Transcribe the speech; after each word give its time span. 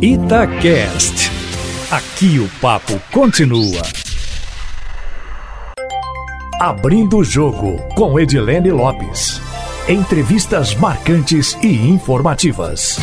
Itacast. 0.00 1.30
Aqui 1.90 2.38
o 2.38 2.46
papo 2.60 3.00
continua. 3.10 3.80
Abrindo 6.60 7.16
o 7.16 7.24
jogo 7.24 7.78
com 7.94 8.20
Edilene 8.20 8.70
Lopes. 8.70 9.40
Entrevistas 9.88 10.74
marcantes 10.74 11.56
e 11.62 11.88
informativas. 11.88 12.98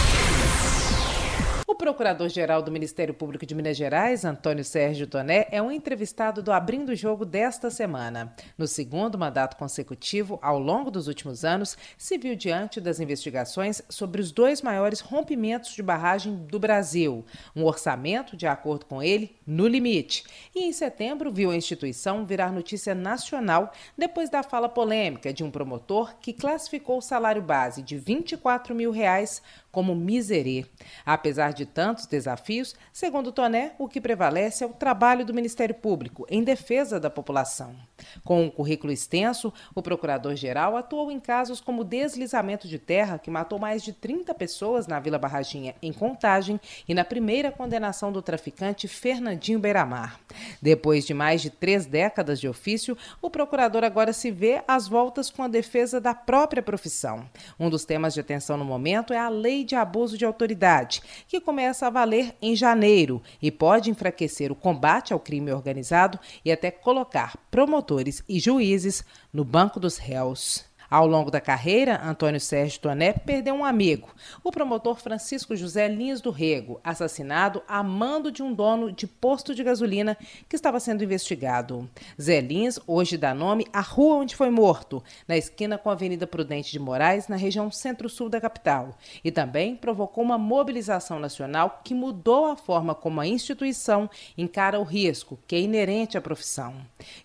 Procurador-Geral 1.93 2.63
do 2.63 2.71
Ministério 2.71 3.13
Público 3.13 3.45
de 3.45 3.53
Minas 3.53 3.77
Gerais, 3.77 4.25
Antônio 4.25 4.63
Sérgio 4.63 5.05
Toné, 5.05 5.45
é 5.51 5.61
um 5.61 5.71
entrevistado 5.71 6.41
do 6.41 6.51
Abrindo 6.51 6.89
o 6.89 6.95
Jogo 6.95 7.23
desta 7.23 7.69
semana. 7.69 8.35
No 8.57 8.65
segundo 8.65 9.15
mandato 9.15 9.55
consecutivo, 9.57 10.39
ao 10.41 10.57
longo 10.57 10.89
dos 10.89 11.07
últimos 11.07 11.45
anos, 11.45 11.77
se 11.95 12.17
viu 12.17 12.35
diante 12.35 12.81
das 12.81 12.99
investigações 12.99 13.83
sobre 13.89 14.19
os 14.19 14.31
dois 14.31 14.59
maiores 14.63 15.01
rompimentos 15.01 15.75
de 15.75 15.83
barragem 15.83 16.35
do 16.35 16.57
Brasil. 16.57 17.23
Um 17.55 17.63
orçamento, 17.63 18.35
de 18.35 18.47
acordo 18.47 18.87
com 18.87 19.03
ele, 19.03 19.35
no 19.45 19.67
limite. 19.67 20.23
E 20.55 20.63
em 20.65 20.73
setembro 20.73 21.31
viu 21.31 21.51
a 21.51 21.55
instituição 21.55 22.25
virar 22.25 22.51
notícia 22.51 22.95
nacional 22.95 23.71
depois 23.95 24.31
da 24.31 24.41
fala 24.41 24.67
polêmica 24.67 25.31
de 25.31 25.43
um 25.43 25.51
promotor 25.51 26.15
que 26.19 26.33
classificou 26.33 26.97
o 26.97 27.01
salário 27.01 27.43
base 27.43 27.83
de 27.83 27.99
24 27.99 28.73
mil 28.73 28.89
reais 28.89 29.43
como 29.73 29.95
miserê. 29.95 30.65
Apesar 31.03 31.51
de 31.51 31.65
tantos 31.65 32.05
desafios, 32.05 32.75
segundo 32.93 33.31
Toné, 33.31 33.73
o 33.79 33.89
que 33.89 33.99
prevalece 33.99 34.63
é 34.63 34.67
o 34.67 34.69
trabalho 34.69 35.25
do 35.25 35.33
Ministério 35.33 35.73
Público 35.73 36.27
em 36.29 36.43
defesa 36.43 36.99
da 36.99 37.09
população. 37.09 37.75
Com 38.23 38.43
um 38.43 38.51
currículo 38.51 38.93
extenso, 38.93 39.51
o 39.73 39.81
procurador-geral 39.81 40.77
atuou 40.77 41.09
em 41.11 41.19
casos 41.19 41.59
como 41.59 41.83
deslizamento 41.83 42.67
de 42.67 42.77
terra, 42.77 43.17
que 43.17 43.31
matou 43.31 43.57
mais 43.57 43.81
de 43.81 43.91
30 43.93 44.33
pessoas 44.35 44.85
na 44.85 44.99
Vila 44.99 45.17
Barraginha, 45.17 45.73
em 45.81 45.91
Contagem, 45.91 46.59
e 46.87 46.93
na 46.93 47.03
primeira 47.03 47.51
condenação 47.51 48.11
do 48.11 48.21
traficante 48.21 48.87
Fernandinho 48.87 49.59
Beiramar. 49.59 50.19
Depois 50.61 51.03
de 51.03 51.15
mais 51.15 51.41
de 51.41 51.49
três 51.49 51.87
décadas 51.87 52.39
de 52.39 52.47
ofício, 52.47 52.95
o 53.19 53.29
procurador 53.29 53.83
agora 53.83 54.13
se 54.13 54.29
vê 54.29 54.61
às 54.67 54.87
voltas 54.87 55.31
com 55.31 55.41
a 55.41 55.47
defesa 55.47 55.99
da 55.99 56.13
própria 56.13 56.61
profissão. 56.61 57.27
Um 57.59 57.71
dos 57.71 57.85
temas 57.85 58.13
de 58.13 58.19
atenção 58.19 58.55
no 58.55 58.65
momento 58.65 59.13
é 59.13 59.17
a 59.17 59.29
Lei 59.29 59.62
de 59.63 59.75
abuso 59.75 60.17
de 60.17 60.25
autoridade, 60.25 61.01
que 61.27 61.39
começa 61.39 61.87
a 61.87 61.89
valer 61.89 62.35
em 62.41 62.55
janeiro 62.55 63.21
e 63.41 63.51
pode 63.51 63.89
enfraquecer 63.89 64.51
o 64.51 64.55
combate 64.55 65.13
ao 65.13 65.19
crime 65.19 65.51
organizado 65.51 66.19
e 66.43 66.51
até 66.51 66.71
colocar 66.71 67.37
promotores 67.49 68.23
e 68.27 68.39
juízes 68.39 69.03
no 69.31 69.43
banco 69.43 69.79
dos 69.79 69.97
réus. 69.97 70.72
Ao 70.93 71.07
longo 71.07 71.31
da 71.31 71.41
carreira, 71.41 71.99
Antônio 72.05 72.39
Sérgio 72.39 72.79
Toné 72.79 73.13
perdeu 73.13 73.55
um 73.55 73.65
amigo, 73.65 74.13
o 74.43 74.51
promotor 74.51 74.97
Francisco 74.97 75.55
José 75.55 75.87
Lins 75.87 76.21
do 76.21 76.29
Rego, 76.29 76.79
assassinado 76.83 77.63
a 77.67 77.81
mando 77.81 78.31
de 78.31 78.43
um 78.43 78.53
dono 78.53 78.91
de 78.91 79.07
posto 79.07 79.55
de 79.55 79.63
gasolina 79.63 80.15
que 80.47 80.55
estava 80.55 80.79
sendo 80.79 81.03
investigado. 81.03 81.89
Zé 82.21 82.41
Lins 82.41 82.79
hoje 82.85 83.17
dá 83.17 83.33
nome 83.33 83.65
à 83.73 83.81
rua 83.81 84.17
onde 84.17 84.35
foi 84.35 84.51
morto, 84.51 85.03
na 85.27 85.35
esquina 85.35 85.79
com 85.79 85.89
a 85.89 85.93
Avenida 85.93 86.27
Prudente 86.27 86.71
de 86.71 86.77
Moraes, 86.77 87.27
na 87.27 87.37
região 87.37 87.71
centro-sul 87.71 88.29
da 88.29 88.39
capital, 88.39 88.95
e 89.23 89.31
também 89.31 89.75
provocou 89.75 90.23
uma 90.23 90.37
mobilização 90.37 91.19
nacional 91.19 91.81
que 91.83 91.95
mudou 91.95 92.45
a 92.45 92.55
forma 92.55 92.93
como 92.93 93.19
a 93.19 93.25
instituição 93.25 94.07
encara 94.37 94.79
o 94.79 94.83
risco 94.83 95.39
que 95.47 95.55
é 95.55 95.59
inerente 95.59 96.19
à 96.19 96.21
profissão. 96.21 96.75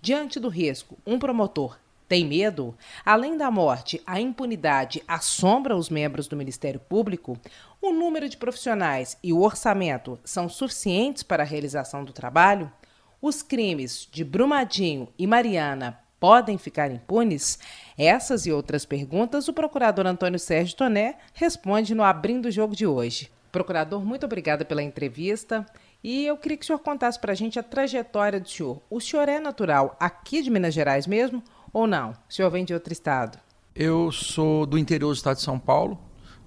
Diante 0.01 0.41
do 0.41 0.49
risco, 0.49 0.97
um 1.07 1.19
promotor 1.19 1.77
tem 2.09 2.25
medo? 2.25 2.75
Além 3.05 3.37
da 3.37 3.51
morte, 3.51 4.01
a 4.07 4.19
impunidade 4.19 5.03
assombra 5.07 5.77
os 5.77 5.91
membros 5.91 6.27
do 6.27 6.37
Ministério 6.37 6.81
Público? 6.81 7.39
O 7.83 7.93
número 7.93 8.29
de 8.29 8.37
profissionais 8.39 9.19
e 9.23 9.33
o 9.33 9.43
orçamento 9.43 10.19
são 10.25 10.49
suficientes 10.49 11.23
para 11.23 11.43
a 11.43 11.47
realização 11.47 12.03
do 12.03 12.13
trabalho? 12.13 12.73
Os 13.21 13.43
crimes 13.43 14.09
de 14.11 14.25
Brumadinho 14.25 15.09
e 15.19 15.27
Mariana 15.27 15.99
podem 16.19 16.57
ficar 16.57 16.91
impunes? 16.91 17.59
Essas 17.97 18.47
e 18.47 18.53
outras 18.53 18.87
perguntas 18.87 19.47
o 19.47 19.53
procurador 19.53 20.07
Antônio 20.07 20.39
Sérgio 20.39 20.77
Toné 20.77 21.17
responde 21.35 21.95
no 21.95 22.03
Abrindo 22.03 22.47
o 22.47 22.51
Jogo 22.51 22.75
de 22.75 22.87
hoje. 22.87 23.31
Procurador, 23.53 24.03
muito 24.03 24.25
obrigada 24.25 24.65
pela 24.65 24.83
entrevista. 24.83 25.67
E 26.03 26.25
eu 26.25 26.37
queria 26.37 26.57
que 26.57 26.65
o 26.65 26.67
senhor 26.67 26.79
contasse 26.79 27.19
para 27.19 27.33
a 27.33 27.35
gente 27.35 27.59
a 27.59 27.63
trajetória 27.63 28.41
do 28.41 28.49
senhor. 28.49 28.81
O 28.89 29.01
senhor 29.01 29.29
é 29.29 29.41
natural 29.41 29.97
aqui 29.99 30.43
de 30.43 30.51
Minas 30.51 30.73
Gerais 30.73 31.07
mesmo 31.07 31.43
ou 31.73 31.87
não? 31.87 32.11
O 32.11 32.33
senhor 32.33 32.51
vem 32.51 32.65
de 32.65 32.75
outro 32.75 32.93
estado? 32.93 33.39
Eu 33.75 34.11
sou 34.11 34.67
do 34.67 34.77
interior 34.77 35.09
do 35.09 35.17
estado 35.17 35.37
de 35.37 35.43
São 35.43 35.59
Paulo, 35.59 35.99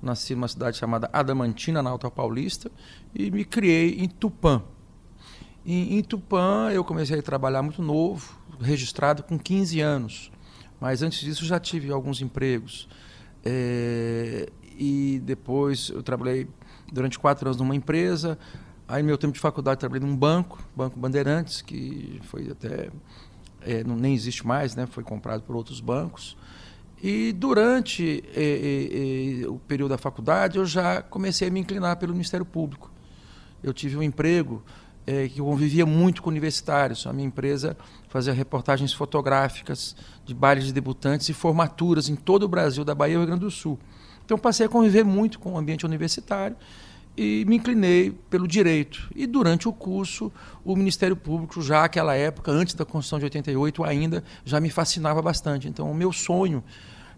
nasci 0.02 0.36
numa 0.36 0.48
cidade 0.48 0.78
chamada 0.78 1.10
Adamantina, 1.14 1.82
na 1.82 1.90
Alta 1.90 2.10
Paulista, 2.12 2.72
e 3.14 3.32
me 3.32 3.46
criei 3.46 4.00
em 4.00 4.08
Tupã. 4.08 4.64
Em, 5.66 5.98
em 5.98 6.04
Tupã 6.04 6.70
eu 6.72 6.84
comecei 6.84 7.20
a 7.20 7.22
trabalhar 7.22 7.62
muito 7.62 7.82
novo, 7.82 8.38
registrado 8.60 9.24
com 9.24 9.38
15 9.38 9.80
anos. 9.80 10.32
Mas 10.80 11.04
antes 11.04 11.20
disso 11.20 11.46
já 11.46 11.60
tive 11.60 11.92
alguns 11.92 12.22
empregos. 12.22 12.90
É, 13.46 14.50
e 14.78 15.22
depois 15.24 15.90
eu 15.90 16.02
trabalhei 16.02 16.48
durante 16.92 17.20
quatro 17.20 17.48
anos 17.48 17.58
numa 17.58 17.76
empresa. 17.76 18.38
Aí, 18.88 19.02
no 19.02 19.08
meu 19.08 19.18
tempo 19.18 19.34
de 19.34 19.40
faculdade, 19.40 19.80
trabalhei 19.80 20.06
num 20.06 20.18
banco, 20.18 20.62
Banco 20.76 21.00
Bandeirantes, 21.00 21.62
que 21.62 22.20
foi 22.24 22.50
até 22.50 22.90
é, 23.66 23.84
não, 23.84 23.96
nem 23.96 24.14
existe 24.14 24.46
mais, 24.46 24.76
né? 24.76 24.86
foi 24.86 25.04
comprado 25.04 25.44
por 25.44 25.56
outros 25.56 25.80
bancos. 25.80 26.38
E 27.02 27.32
durante 27.32 28.24
é, 28.36 28.44
é, 28.44 29.44
é, 29.44 29.48
o 29.48 29.58
período 29.58 29.90
da 29.90 29.98
faculdade, 29.98 30.58
eu 30.58 30.66
já 30.66 31.02
comecei 31.02 31.48
a 31.48 31.52
me 31.52 31.60
inclinar 31.60 31.98
pelo 31.98 32.14
Ministério 32.14 32.46
Público. 32.46 32.92
Eu 33.64 33.74
tive 33.74 33.98
um 33.98 34.04
emprego 34.04 34.64
é, 35.06 35.28
que 35.28 35.40
convivia 35.40 35.86
muito 35.86 36.22
com 36.22 36.30
universitários. 36.30 37.08
A 37.08 37.14
minha 37.14 37.28
empresa 37.28 37.76
fazia 38.08 38.34
reportagens 38.34 38.94
fotográficas 38.94 39.96
de 40.26 40.34
bailes 40.34 40.66
de 40.66 40.74
debutantes 40.74 41.28
e 41.30 41.34
formaturas 41.34 42.08
em 42.08 42.16
todo 42.16 42.44
o 42.44 42.48
Brasil, 42.48 42.86
da 42.86 42.94
Bahia 42.94 43.16
e 43.16 43.18
Rio 43.18 43.26
Grande 43.26 43.42
do 43.42 43.52
Sul. 43.52 43.80
Então 44.24 44.38
passei 44.38 44.68
a 44.68 44.70
conviver 44.70 45.04
muito 45.04 45.40
com 45.40 45.54
o 45.54 45.58
ambiente 45.58 45.86
universitário 45.86 46.56
e 47.16 47.46
me 47.46 47.58
inclinei 47.58 48.12
pelo 48.30 48.48
direito. 48.48 49.10
E 49.16 49.28
durante 49.28 49.68
o 49.68 49.74
curso, 49.74 50.32
o 50.64 50.76
Ministério 50.76 51.16
Público, 51.16 51.62
já 51.62 51.82
naquela 51.82 52.16
época, 52.16 52.52
antes 52.52 52.74
da 52.74 52.86
Constituição 52.86 53.20
de 53.20 53.26
88 53.26 53.84
ainda, 53.84 54.24
já 54.46 54.60
me 54.60 54.70
fascinava 54.70 55.22
bastante. 55.22 55.68
Então, 55.68 55.92
o 55.92 55.96
meu 55.96 56.12
sonho 56.12 56.64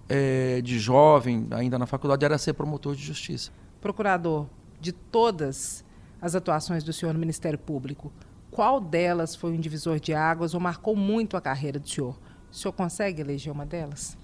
é, 0.09 0.61
de 0.61 0.79
jovem, 0.79 1.47
ainda 1.51 1.77
na 1.77 1.85
faculdade, 1.85 2.25
era 2.25 2.37
ser 2.37 2.53
promotor 2.53 2.95
de 2.95 3.03
justiça. 3.03 3.51
Procurador, 3.79 4.47
de 4.79 4.91
todas 4.91 5.83
as 6.21 6.35
atuações 6.35 6.83
do 6.83 6.91
senhor 6.91 7.13
no 7.13 7.19
Ministério 7.19 7.59
Público, 7.59 8.11
qual 8.49 8.79
delas 8.79 9.35
foi 9.35 9.51
um 9.51 9.59
divisor 9.59 9.99
de 9.99 10.13
águas 10.13 10.53
ou 10.53 10.59
marcou 10.59 10.95
muito 10.95 11.35
a 11.35 11.41
carreira 11.41 11.79
do 11.79 11.89
senhor? 11.89 12.17
O 12.51 12.55
senhor 12.55 12.71
consegue 12.71 13.19
eleger 13.19 13.51
uma 13.51 13.65
delas? 13.65 14.15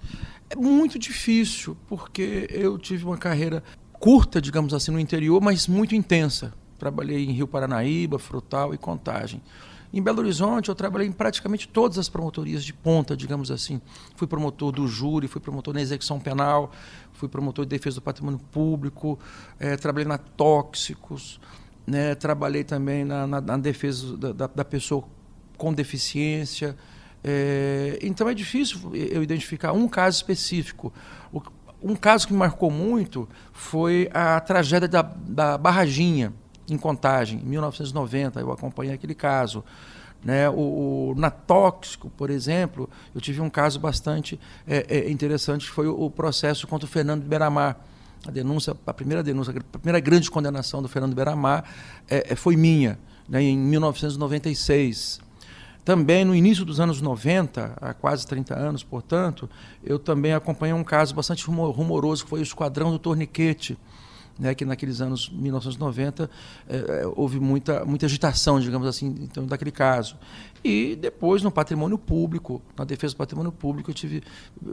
É 0.48 0.54
muito 0.54 0.98
difícil, 0.98 1.76
porque 1.88 2.46
eu 2.48 2.78
tive 2.78 3.04
uma 3.04 3.18
carreira 3.18 3.62
curta, 4.00 4.40
digamos 4.40 4.72
assim, 4.72 4.90
no 4.90 4.98
interior, 4.98 5.40
mas 5.40 5.68
muito 5.68 5.94
intensa. 5.94 6.54
Trabalhei 6.78 7.26
em 7.26 7.32
Rio 7.32 7.46
Paranaíba, 7.46 8.18
Frutal 8.18 8.72
e 8.72 8.78
Contagem. 8.78 9.42
Em 9.92 10.00
Belo 10.00 10.20
Horizonte, 10.20 10.68
eu 10.68 10.74
trabalhei 10.74 11.06
em 11.06 11.12
praticamente 11.12 11.68
todas 11.68 11.98
as 11.98 12.08
promotorias 12.08 12.64
de 12.64 12.72
ponta, 12.72 13.16
digamos 13.16 13.50
assim. 13.50 13.80
Fui 14.16 14.26
promotor 14.26 14.72
do 14.72 14.86
júri, 14.88 15.28
fui 15.28 15.40
promotor 15.40 15.74
na 15.74 15.82
execução 15.82 16.18
penal, 16.18 16.72
fui 17.12 17.28
promotor 17.28 17.66
de 17.66 17.70
defesa 17.70 17.96
do 17.96 18.02
patrimônio 18.02 18.38
público, 18.50 19.18
é, 19.58 19.76
trabalhei 19.76 20.08
na 20.08 20.16
tóxicos, 20.16 21.38
né, 21.86 22.14
trabalhei 22.14 22.64
também 22.64 23.04
na, 23.04 23.26
na, 23.26 23.40
na 23.40 23.56
defesa 23.58 24.16
da, 24.16 24.32
da, 24.32 24.46
da, 24.46 24.64
pessoa 24.64 25.04
com 25.58 25.74
deficiência. 25.74 26.76
É, 27.22 27.98
então 28.00 28.28
é 28.28 28.32
difícil 28.32 28.94
eu 28.94 29.22
identificar 29.22 29.72
um 29.72 29.88
caso 29.88 30.16
específico. 30.16 30.92
O, 31.32 31.42
um 31.82 31.96
caso 31.96 32.26
que 32.26 32.32
me 32.32 32.38
marcou 32.38 32.70
muito 32.70 33.28
foi 33.52 34.10
a 34.12 34.38
tragédia 34.40 34.88
da, 34.88 35.02
da 35.02 35.58
Barraginha, 35.58 36.32
em 36.68 36.76
Contagem, 36.78 37.40
em 37.40 37.44
1990. 37.44 38.40
Eu 38.40 38.52
acompanhei 38.52 38.94
aquele 38.94 39.14
caso. 39.14 39.64
Né? 40.22 40.48
O, 40.50 41.12
o, 41.12 41.14
na 41.16 41.30
Tóxico, 41.30 42.10
por 42.10 42.30
exemplo, 42.30 42.88
eu 43.14 43.20
tive 43.20 43.40
um 43.40 43.48
caso 43.48 43.80
bastante 43.80 44.38
é, 44.66 44.86
é, 44.88 45.10
interessante, 45.10 45.66
que 45.66 45.72
foi 45.72 45.88
o, 45.88 45.98
o, 45.98 46.10
processo 46.10 46.66
contra 46.66 46.86
o 46.86 46.88
Fernando 46.88 47.24
Beramar. 47.24 47.76
A 48.26 48.30
denúncia, 48.30 48.76
a 48.86 48.92
primeira 48.92 49.22
denúncia, 49.22 49.54
a 49.72 49.78
primeira 49.78 49.98
grande 49.98 50.30
condenação 50.30 50.82
do 50.82 50.88
Fernando 50.88 51.14
Beramar 51.14 51.64
é, 52.08 52.32
é 52.32 52.36
foi 52.36 52.54
minha, 52.54 52.98
né, 53.26 53.42
em 53.42 53.56
1996. 53.56 55.20
Também 55.84 56.24
no 56.24 56.34
início 56.34 56.64
dos 56.64 56.78
anos 56.78 57.00
90, 57.00 57.76
há 57.80 57.94
quase 57.94 58.26
30 58.26 58.58
anos, 58.58 58.82
portanto, 58.82 59.48
eu 59.82 59.98
também 59.98 60.32
acompanhei 60.32 60.74
um 60.74 60.84
caso 60.84 61.14
bastante 61.14 61.44
rumoroso, 61.46 62.24
que 62.24 62.30
foi 62.30 62.40
o 62.40 62.42
Esquadrão 62.42 62.90
do 62.90 62.98
Torniquete, 62.98 63.78
né, 64.40 64.54
que 64.54 64.64
naqueles 64.64 65.02
anos 65.02 65.28
1990 65.28 66.30
é, 66.66 67.06
houve 67.14 67.38
muita, 67.38 67.84
muita 67.84 68.06
agitação, 68.06 68.58
digamos 68.58 68.88
assim, 68.88 69.14
então, 69.20 69.44
daquele 69.44 69.70
caso. 69.70 70.16
E 70.64 70.96
depois 70.96 71.42
no 71.42 71.50
patrimônio 71.50 71.98
público, 71.98 72.62
na 72.76 72.84
defesa 72.84 73.14
do 73.14 73.18
patrimônio 73.18 73.52
público, 73.52 73.90
eu 73.90 73.94
tive 73.94 74.22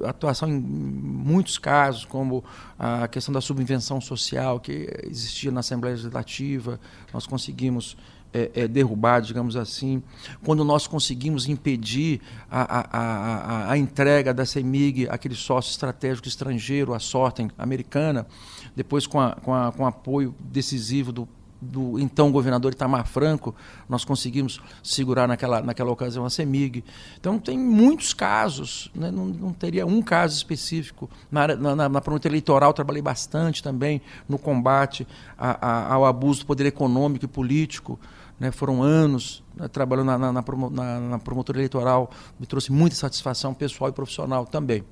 atuação 0.06 0.50
em 0.50 0.58
muitos 0.58 1.58
casos, 1.58 2.06
como 2.06 2.44
a 2.80 3.08
questão 3.10 3.34
da 3.34 3.42
subvenção 3.42 4.00
social 4.00 4.60
que 4.60 4.90
existia 5.04 5.52
na 5.52 5.60
Assembleia 5.60 5.96
Legislativa, 5.96 6.80
nós 7.14 7.28
conseguimos 7.28 7.98
é, 8.34 8.52
é, 8.54 8.68
derrubado, 8.68 9.28
digamos 9.28 9.56
assim, 9.56 10.02
quando 10.44 10.64
nós 10.64 10.88
conseguimos 10.88 11.48
impedir 11.48 12.22
a, 12.50 12.80
a, 12.80 12.98
a, 13.00 13.72
a 13.72 13.78
entrega 13.78 14.34
da 14.34 14.46
CEMIG 14.46 15.08
àquele 15.10 15.36
sócio 15.36 15.72
estratégico 15.72 16.28
estrangeiro, 16.28 16.94
a 16.94 17.00
Sorten 17.00 17.50
americana, 17.58 18.28
depois 18.76 19.08
com, 19.08 19.20
a, 19.20 19.36
com, 19.36 19.54
a, 19.54 19.72
com 19.72 19.86
apoio 19.86 20.36
decisivo 20.40 21.12
do 21.12 21.28
do 21.62 22.00
então 22.00 22.32
governador 22.32 22.72
Itamar 22.72 23.08
Franco, 23.08 23.56
nós 23.90 24.06
conseguimos 24.06 24.62
segurar 24.84 25.28
naquela, 25.28 25.62
naquela 25.62 25.92
ocasião 25.92 26.26
a 26.26 26.30
CEMIG. 26.30 26.84
Então, 27.20 27.40
tem 27.40 27.58
muitos 27.58 28.14
casos, 28.14 28.92
né? 28.94 29.10
não, 29.12 29.26
não, 29.26 29.54
teria 29.54 29.86
um 29.86 30.02
caso 30.02 30.36
específico. 30.36 31.10
Na, 31.32 31.48
na, 31.48 31.90
na 31.90 32.02
promotoria 32.02 32.34
eleitoral, 32.34 32.74
trabalhei 32.74 33.02
bastante 33.02 33.64
também 33.64 34.02
no 34.28 34.38
combate 34.38 35.08
a, 35.38 35.68
a, 35.68 35.94
ao 35.94 36.06
abuso 36.06 36.42
do 36.42 36.46
poder 36.46 36.66
econômico 36.66 37.26
e 37.26 37.28
político. 37.28 38.00
Né, 38.40 38.52
foram 38.52 38.84
anos 38.84 39.44
né, 39.56 39.68
trabalhando 39.68 40.06
na, 40.06 40.18
na, 40.20 40.32
na, 40.32 41.00
na 41.00 41.20
promotoria 41.20 41.62
eleitoral, 41.62 42.12
me 42.40 42.46
trouxe 42.46 42.72
muita 42.72 42.96
satisfação 42.96 43.52
pessoal 43.52 43.90
e 43.90 43.94
profissional 43.94 44.46
também. 44.46 44.84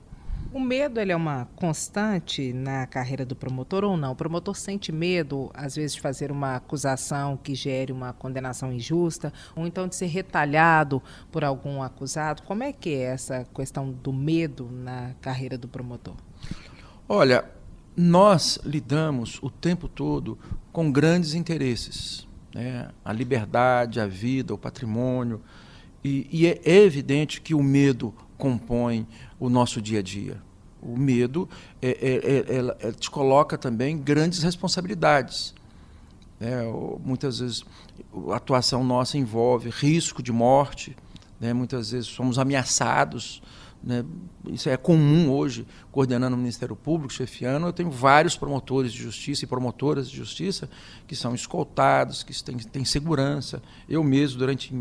O 0.55 0.59
medo 0.61 1.01
ele 1.01 1.11
é 1.11 1.15
uma 1.17 1.49
constante 1.53 2.53
na 2.53 2.87
carreira 2.87 3.25
do 3.25 3.35
promotor 3.35 3.83
ou 3.83 3.97
não? 3.97 4.13
O 4.13 4.15
promotor 4.15 4.55
sente 4.55 4.89
medo, 4.89 5.51
às 5.53 5.75
vezes, 5.75 5.95
de 5.95 5.99
fazer 5.99 6.31
uma 6.31 6.55
acusação 6.55 7.35
que 7.35 7.53
gere 7.53 7.91
uma 7.91 8.13
condenação 8.13 8.71
injusta, 8.71 9.33
ou 9.53 9.67
então 9.67 9.85
de 9.85 9.97
ser 9.97 10.05
retalhado 10.05 11.03
por 11.29 11.43
algum 11.43 11.83
acusado. 11.83 12.41
Como 12.43 12.63
é 12.63 12.71
que 12.71 12.91
é 12.91 13.01
essa 13.01 13.45
questão 13.53 13.91
do 13.91 14.13
medo 14.13 14.69
na 14.71 15.11
carreira 15.19 15.57
do 15.57 15.67
promotor? 15.67 16.15
Olha, 17.09 17.43
nós 17.93 18.57
lidamos 18.63 19.39
o 19.43 19.49
tempo 19.49 19.89
todo 19.89 20.39
com 20.71 20.89
grandes 20.89 21.33
interesses. 21.33 22.25
Né? 22.53 22.87
A 23.03 23.11
liberdade, 23.11 23.99
a 23.99 24.07
vida, 24.07 24.53
o 24.53 24.57
patrimônio. 24.57 25.41
E, 26.01 26.29
e 26.31 26.47
é 26.47 26.61
evidente 26.63 27.41
que 27.41 27.53
o 27.53 27.61
medo 27.61 28.13
compõe 28.37 29.07
o 29.39 29.49
nosso 29.49 29.81
dia 29.81 29.99
a 29.99 30.01
dia. 30.01 30.41
O 30.81 30.97
medo 30.97 31.49
é, 31.81 31.89
é, 31.89 32.87
é, 32.87 32.91
te 32.91 33.09
coloca 33.09 33.57
também 33.57 33.97
grandes 33.97 34.43
responsabilidades. 34.43 35.53
Né? 36.39 36.61
Muitas 37.03 37.39
vezes 37.39 37.63
a 38.29 38.35
atuação 38.35 38.83
nossa 38.83 39.17
envolve 39.17 39.69
risco 39.69 40.21
de 40.21 40.31
morte, 40.31 40.95
né? 41.39 41.53
muitas 41.53 41.91
vezes 41.91 42.07
somos 42.07 42.37
ameaçados 42.37 43.41
né? 43.85 44.03
Isso 44.47 44.67
é 44.67 44.75
comum 44.75 45.29
hoje, 45.29 45.67
coordenando 45.95 46.35
o 46.35 46.37
Ministério 46.37 46.75
Público, 46.75 47.13
chefiando. 47.13 47.67
Eu 47.67 47.71
tenho 47.71 47.89
vários 47.89 48.35
promotores 48.35 48.91
de 48.91 49.01
justiça 49.01 49.45
e 49.45 49.47
promotoras 49.47 50.09
de 50.09 50.17
justiça 50.17 50.69
que 51.07 51.15
são 51.15 51.33
escoltados, 51.33 52.21
que 52.21 52.43
têm, 52.43 52.57
têm 52.57 52.83
segurança. 52.83 53.63
Eu 53.87 54.03
mesmo, 54.03 54.37
durante 54.37 54.73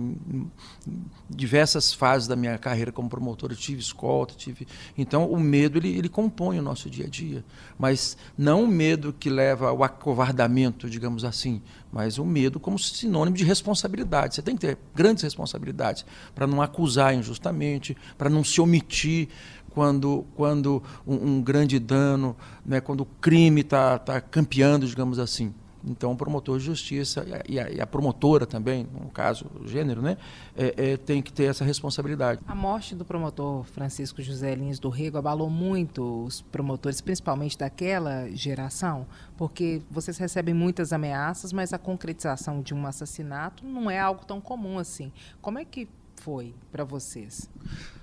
diversas 1.31 1.94
fases 1.94 2.26
da 2.26 2.34
minha 2.34 2.58
carreira 2.58 2.90
como 2.90 3.08
promotor, 3.08 3.52
eu 3.52 3.56
tive 3.56 3.81
escolta. 3.81 4.34
tive. 4.34 4.66
Então, 4.99 5.31
o 5.31 5.38
medo 5.38 5.78
ele, 5.78 5.96
ele 5.96 6.08
compõe 6.08 6.58
o 6.58 6.62
nosso 6.62 6.90
dia 6.90 7.06
a 7.06 7.08
dia. 7.08 7.44
Mas 7.78 8.17
não 8.37 8.64
o 8.64 8.67
medo 8.67 9.12
que 9.12 9.31
leva 9.31 9.69
ao 9.69 9.84
acovardamento, 9.84 10.90
digamos 10.90 11.25
assim, 11.25 11.62
mas 11.93 12.19
o 12.19 12.25
medo 12.25 12.58
como 12.58 12.76
sinônimo 12.76 13.37
de 13.37 13.44
responsabilidade. 13.44 14.34
Você 14.34 14.43
tem 14.43 14.56
que 14.56 14.67
ter 14.67 14.78
grandes 14.93 15.22
responsabilidades 15.22 16.05
para 16.34 16.44
não 16.44 16.60
acusar 16.60 17.14
injustamente, 17.14 17.96
para 18.19 18.28
não 18.28 18.43
se 18.43 18.60
omitir 18.60 19.28
quando, 19.75 20.25
quando 20.37 20.82
um, 21.06 21.15
um 21.15 21.43
grande 21.43 21.79
dano, 21.79 22.37
né, 22.65 22.81
quando 22.81 23.00
o 23.00 23.06
crime 23.21 23.61
está 23.61 23.99
tá 23.99 24.21
campeando, 24.21 24.87
digamos 24.87 25.19
assim. 25.19 25.53
Então, 25.87 26.12
o 26.12 26.17
promotor 26.17 26.59
de 26.59 26.65
justiça 26.65 27.26
e 27.47 27.61
a, 27.61 27.71
e 27.71 27.81
a 27.81 27.87
promotora 27.87 28.47
também, 28.47 28.88
no 28.91 29.11
caso, 29.11 29.47
o 29.61 29.69
gênero, 29.69 30.00
né, 30.00 30.17
é, 30.56 30.93
é, 30.93 30.97
tem 30.97 31.21
que 31.21 31.31
ter 31.31 31.44
essa 31.44 31.62
responsabilidade. 31.62 32.41
A 32.47 32.55
morte 32.55 32.94
do 32.94 33.05
promotor 33.05 33.65
Francisco 33.65 34.23
José 34.23 34.55
Lins 34.55 34.79
do 34.79 34.88
Rego 34.88 35.19
abalou 35.19 35.50
muito 35.50 36.25
os 36.25 36.41
promotores, 36.41 37.03
principalmente 37.03 37.59
daquela 37.59 38.31
geração, 38.31 39.06
porque 39.37 39.82
vocês 39.91 40.17
recebem 40.17 40.55
muitas 40.55 40.93
ameaças, 40.93 41.53
mas 41.53 41.73
a 41.75 41.79
concretização 41.79 42.62
de 42.62 42.73
um 42.73 42.87
assassinato 42.87 43.67
não 43.67 43.91
é 43.91 43.99
algo 43.99 44.25
tão 44.25 44.41
comum 44.41 44.79
assim. 44.79 45.12
Como 45.43 45.59
é 45.59 45.67
que 45.67 45.87
foi 46.17 46.55
para 46.73 46.85
vocês? 46.85 47.50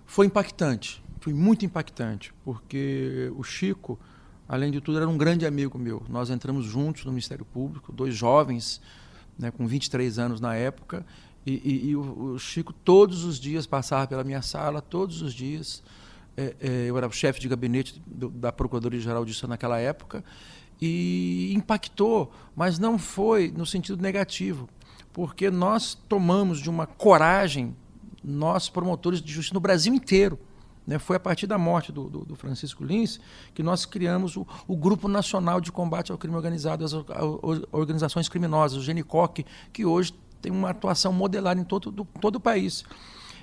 Foi 0.05 0.27
impactante, 0.27 1.03
foi 1.21 1.33
muito 1.33 1.65
impactante, 1.65 2.33
porque 2.43 3.31
o 3.37 3.43
Chico 3.43 3.97
além 4.51 4.69
de 4.69 4.81
tudo, 4.81 4.97
era 4.97 5.07
um 5.07 5.17
grande 5.17 5.45
amigo 5.45 5.77
meu. 5.77 6.03
Nós 6.09 6.29
entramos 6.29 6.65
juntos 6.65 7.05
no 7.05 7.11
Ministério 7.13 7.45
Público, 7.45 7.93
dois 7.93 8.13
jovens, 8.13 8.81
né, 9.39 9.49
com 9.49 9.65
23 9.65 10.19
anos 10.19 10.41
na 10.41 10.53
época, 10.53 11.05
e, 11.45 11.53
e, 11.53 11.89
e 11.91 11.95
o, 11.95 12.33
o, 12.33 12.37
Chico 12.37 12.73
todos 12.73 13.23
os 13.23 13.39
dias 13.39 13.65
passava 13.65 14.05
pela 14.07 14.25
minha 14.25 14.41
sala, 14.41 14.81
todos 14.81 15.21
os 15.21 15.33
dias. 15.33 15.81
É, 16.35 16.55
é, 16.59 16.69
eu 16.89 16.97
era 16.97 17.07
o 17.07 17.11
chefe 17.13 17.39
de 17.39 17.47
gabinete 17.47 18.01
do, 18.05 18.29
da 18.29 18.51
Procuradoria-Geral 18.51 19.23
disso 19.23 19.47
naquela 19.47 19.79
época, 19.79 20.21
e 20.81 21.53
impactou, 21.55 22.33
mas 22.53 22.77
não 22.77 22.99
foi 22.99 23.53
no 23.55 23.65
sentido 23.65 24.01
negativo, 24.01 24.67
porque 25.13 25.49
nós 25.49 25.95
tomamos 26.09 26.59
de 26.59 26.69
uma 26.69 26.85
coragem, 26.85 27.73
nós 28.21 28.67
promotores 28.67 29.21
de 29.21 29.31
justiça 29.31 29.53
no 29.53 29.61
Brasil 29.61 29.93
inteiro? 29.93 30.37
Foi 30.99 31.15
a 31.15 31.19
partir 31.19 31.47
da 31.47 31.57
morte 31.57 31.91
do, 31.91 32.09
do, 32.09 32.25
do 32.25 32.35
Francisco 32.35 32.83
Lins 32.83 33.19
que 33.53 33.61
nós 33.61 33.85
criamos 33.85 34.35
o, 34.35 34.45
o, 34.67 34.75
Grupo 34.75 35.07
Nacional 35.07 35.61
de 35.61 35.71
Combate 35.71 36.11
ao 36.11 36.17
Crime 36.17 36.35
Organizado, 36.35 36.83
as, 36.83 36.93
organizações 37.71 38.27
criminosas, 38.27 38.77
o 38.77 38.81
GENICOC, 38.81 39.45
que 39.71 39.85
hoje 39.85 40.13
tem 40.41 40.51
uma 40.51 40.71
atuação 40.71 41.13
modelar 41.13 41.57
em 41.57 41.63
todo, 41.63 41.91
do, 41.91 42.05
todo 42.19 42.37
o 42.37 42.39
país. 42.39 42.83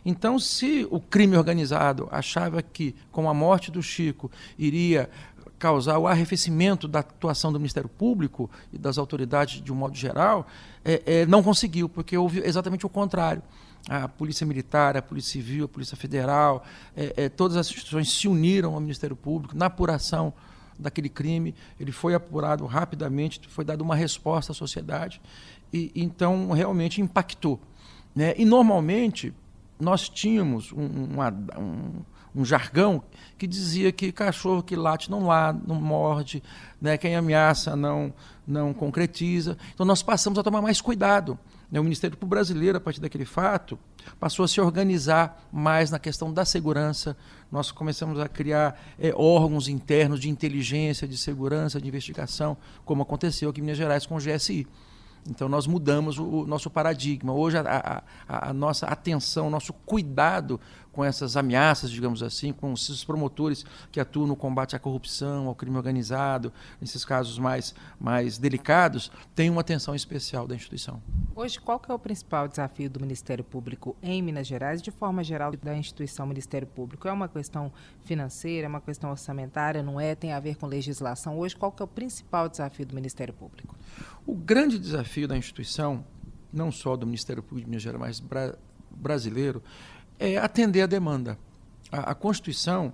Então, 0.05 0.38
se 0.38 0.87
o 0.90 1.00
crime 1.00 1.37
organizado 1.37 2.08
achava 2.11 2.62
que, 2.62 2.94
com 3.11 3.29
a 3.29 3.35
morte 3.35 3.70
do 3.70 3.82
Chico, 3.82 4.31
iria 4.58 5.11
causar 5.59 5.99
o 5.99 6.07
arrefecimento 6.07 6.87
da 6.87 7.01
atuação 7.01 7.53
do 7.53 7.59
Ministério 7.59 7.89
Público 7.89 8.51
e 8.73 8.79
das 8.79 8.99
autoridades 8.99 9.61
de 9.63 9.73
um 9.73 9.77
modo 9.77 9.97
geral, 9.97 10.47
é, 10.85 11.03
é, 11.05 11.27
não 11.27 11.43
conseguiu, 11.43 11.89
porque 11.89 12.17
houve 12.17 12.41
exatamente 12.41 12.87
o 12.87 12.89
contrário 12.89 13.43
a 13.89 14.09
Polícia 14.09 14.47
Militar, 14.47 14.97
a 14.97 15.03
Polícia 15.03 15.33
Civil, 15.33 15.65
a 15.65 15.69
Polícia 15.69 15.97
Federal, 15.97 16.65
é, 16.97 17.15
é, 17.17 17.29
todas 17.29 17.57
as 17.57 17.69
instituições 17.69 18.11
se 18.11 18.29
uniram 18.29 18.75
ao 18.75 18.81
Ministério 18.81 19.17
Público 19.17 19.57
na 19.57 19.67
apuração 19.67 20.33
daquele 20.79 21.09
crime. 21.09 21.55
Ele 21.79 21.93
foi 21.93 22.15
apurado 22.15 22.67
rapidamente, 22.67 23.41
foi 23.49 23.65
dada 23.65 23.83
uma 23.83 23.97
resposta 23.97 24.53
à 24.53 24.55
sociedade 24.55 25.21
e 25.73 25.91
então 25.95 26.51
realmente 26.51 27.01
impactou. 27.01 27.61
Né? 28.15 28.35
E 28.37 28.45
normalmente 28.45 29.33
nós 29.81 30.09
tínhamos 30.09 30.73
um, 30.73 30.83
um, 30.83 31.61
um, 31.61 31.91
jargão 32.44 33.02
que 33.37 33.47
dizia 33.47 33.92
que 33.92 34.12
cachorro 34.12 34.62
que 34.62 34.76
late 34.76 35.11
não 35.11 35.26
lá, 35.26 35.52
não 35.52 35.76
morde, 35.76 36.42
né? 36.80 36.97
quem 36.97 37.16
ameaça 37.16 37.76
não, 37.76 38.12
não 38.47 38.73
concretiza. 38.73 39.56
Então 39.75 39.87
nós 39.87 40.02
passamos 40.02 40.38
a 40.38 40.42
tomar 40.42 40.62
mais 40.62 40.80
cuidado. 40.80 41.38
Né, 41.70 41.78
o 41.78 41.82
Ministério 41.82 42.16
Público 42.16 42.30
Brasileiro, 42.30 42.78
a 42.78 42.80
partir 42.80 43.00
daquele 43.00 43.26
fato, 43.26 43.78
passou 44.18 44.44
a 44.44 44.49
se 44.49 44.61
organizar 44.61 45.47
mais 45.52 45.90
na 45.90 45.99
questão 45.99 46.32
da 46.32 46.44
segurança. 46.44 47.16
Nós 47.52 47.70
começamos 47.70 48.18
a 48.18 48.26
criar 48.26 48.80
é, 48.99 49.12
órgãos 49.14 49.68
internos 49.68 50.18
de 50.18 50.30
inteligência, 50.30 51.06
de 51.06 51.18
segurança, 51.18 51.80
de 51.80 51.87
investigação, 51.87 52.56
como 52.87 53.02
aconteceu 53.02 53.50
aqui 53.50 53.61
em 53.61 53.64
Minas 53.64 53.76
Gerais 53.76 54.06
com 54.06 54.16
o 54.16 54.18
GSI. 54.18 54.66
Então, 55.28 55.49
nós 55.49 55.66
mudamos 55.66 56.18
o, 56.18 56.47
nosso 56.47 56.70
paradigma. 56.70 57.35
Hoje, 57.35 57.58
a, 57.58 58.02
a, 58.26 58.49
a, 58.49 58.52
nossa 58.52 58.87
atenção, 58.87 59.49
o 59.49 59.50
nosso 59.50 59.73
cuidado 59.73 60.58
com 60.99 61.05
essas 61.05 61.37
ameaças, 61.37 61.93
digamos 61.93 62.25
assim, 62.25 62.52
com 62.52 62.73
esses 62.73 63.05
promotores 63.05 63.64
que 63.93 64.00
atuam 64.00 64.26
no 64.26 64.35
combate 64.35 64.75
à 64.75 64.81
corrupção, 64.81 65.47
ao 65.47 65.55
crime 65.55 65.76
organizado, 65.76 66.52
nesses 66.81 67.05
casos 67.05 67.38
mais, 67.38 67.73
mais 68.00 68.37
delicados, 68.37 69.09
tem 69.33 69.49
uma 69.49 69.61
atenção 69.61 69.95
especial 69.95 70.45
da 70.45 70.57
instituição. 70.57 71.00
Hoje, 71.37 71.61
qual 71.61 71.81
é 71.88 71.93
o 71.95 71.99
principal 72.00 72.49
desafio 72.49 72.90
do 72.90 72.99
Ministério 72.99 73.45
Público 73.45 73.97
em 74.02 74.21
Minas 74.21 74.49
Gerais, 74.49 74.83
de 74.83 74.90
forma 74.90 75.23
geral, 75.23 75.52
da 75.62 75.76
instituição 75.76 76.26
Ministério 76.26 76.67
Público? 76.67 77.07
É 77.07 77.12
uma 77.12 77.28
questão 77.28 77.73
financeira, 78.02 78.67
é 78.67 78.69
uma 78.69 78.81
questão 78.81 79.09
orçamentária, 79.11 79.85
não 79.85 80.00
é? 80.00 80.17
Tem 80.17 80.33
a 80.33 80.40
ver 80.40 80.57
com 80.57 80.67
legislação? 80.67 81.38
Hoje, 81.38 81.55
qual 81.55 81.73
é 81.78 81.83
o 81.85 81.87
principal 81.87 82.49
desafio 82.49 82.85
do 82.85 82.97
Ministério 82.97 83.33
Público? 83.33 83.76
O 84.26 84.35
grande 84.35 84.76
desafio 84.76 85.28
da 85.28 85.37
instituição, 85.37 86.05
não 86.52 86.73
só 86.73 86.97
do 86.97 87.07
Ministério 87.07 87.40
Público 87.40 87.67
de 87.67 87.71
Minas 87.71 87.85
Gerais, 87.85 88.00
mas 88.00 88.19
bra 88.19 88.59
brasileiro, 88.90 89.62
é 90.19 90.37
atender 90.37 90.83
a 90.83 90.87
demanda. 90.87 91.39
A, 91.91 92.11
a 92.11 92.15
Constituição 92.15 92.93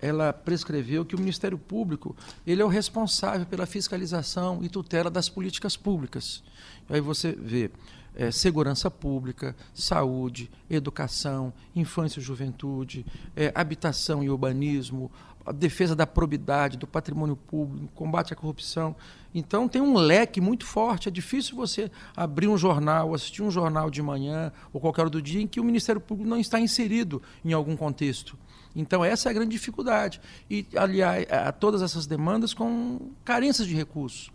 ela 0.00 0.32
prescreveu 0.32 1.04
que 1.04 1.14
o 1.14 1.18
Ministério 1.18 1.56
Público 1.56 2.16
ele 2.44 2.60
é 2.60 2.64
o 2.64 2.68
responsável 2.68 3.46
pela 3.46 3.66
fiscalização 3.66 4.58
e 4.62 4.68
tutela 4.68 5.08
das 5.08 5.28
políticas 5.28 5.76
públicas. 5.76 6.42
Aí 6.90 7.00
você 7.00 7.32
vê 7.32 7.70
é, 8.14 8.30
segurança 8.30 8.90
pública, 8.90 9.56
saúde, 9.72 10.50
educação, 10.68 11.52
infância 11.74 12.20
e 12.20 12.22
juventude, 12.22 13.06
é, 13.34 13.52
habitação 13.54 14.22
e 14.22 14.28
urbanismo, 14.28 15.10
a 15.44 15.52
defesa 15.52 15.94
da 15.94 16.06
probidade, 16.06 16.76
do 16.76 16.86
patrimônio 16.86 17.36
público, 17.36 17.88
combate 17.94 18.32
à 18.32 18.36
corrupção. 18.36 18.94
Então 19.34 19.68
tem 19.68 19.82
um 19.82 19.94
leque 19.94 20.40
muito 20.40 20.64
forte. 20.64 21.08
É 21.08 21.10
difícil 21.10 21.56
você 21.56 21.90
abrir 22.16 22.48
um 22.48 22.56
jornal, 22.56 23.14
assistir 23.14 23.42
um 23.42 23.50
jornal 23.50 23.90
de 23.90 24.02
manhã 24.02 24.52
ou 24.72 24.80
qualquer 24.80 25.08
do 25.08 25.20
dia 25.20 25.42
em 25.42 25.46
que 25.46 25.60
o 25.60 25.64
Ministério 25.64 26.00
Público 26.00 26.28
não 26.28 26.38
está 26.38 26.60
inserido 26.60 27.22
em 27.44 27.52
algum 27.52 27.76
contexto. 27.76 28.38
Então, 28.74 29.04
essa 29.04 29.28
é 29.28 29.30
a 29.30 29.32
grande 29.34 29.50
dificuldade. 29.50 30.20
E, 30.50 30.66
aliás, 30.76 31.26
a 31.30 31.52
todas 31.52 31.82
essas 31.82 32.06
demandas 32.06 32.54
com 32.54 33.10
carências 33.24 33.66
de 33.68 33.74
recursos. 33.74 34.30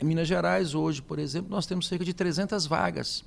Em 0.00 0.04
Minas 0.04 0.28
Gerais, 0.28 0.74
hoje, 0.74 1.02
por 1.02 1.18
exemplo, 1.18 1.50
nós 1.50 1.66
temos 1.66 1.86
cerca 1.86 2.04
de 2.04 2.14
300 2.14 2.66
vagas 2.66 3.24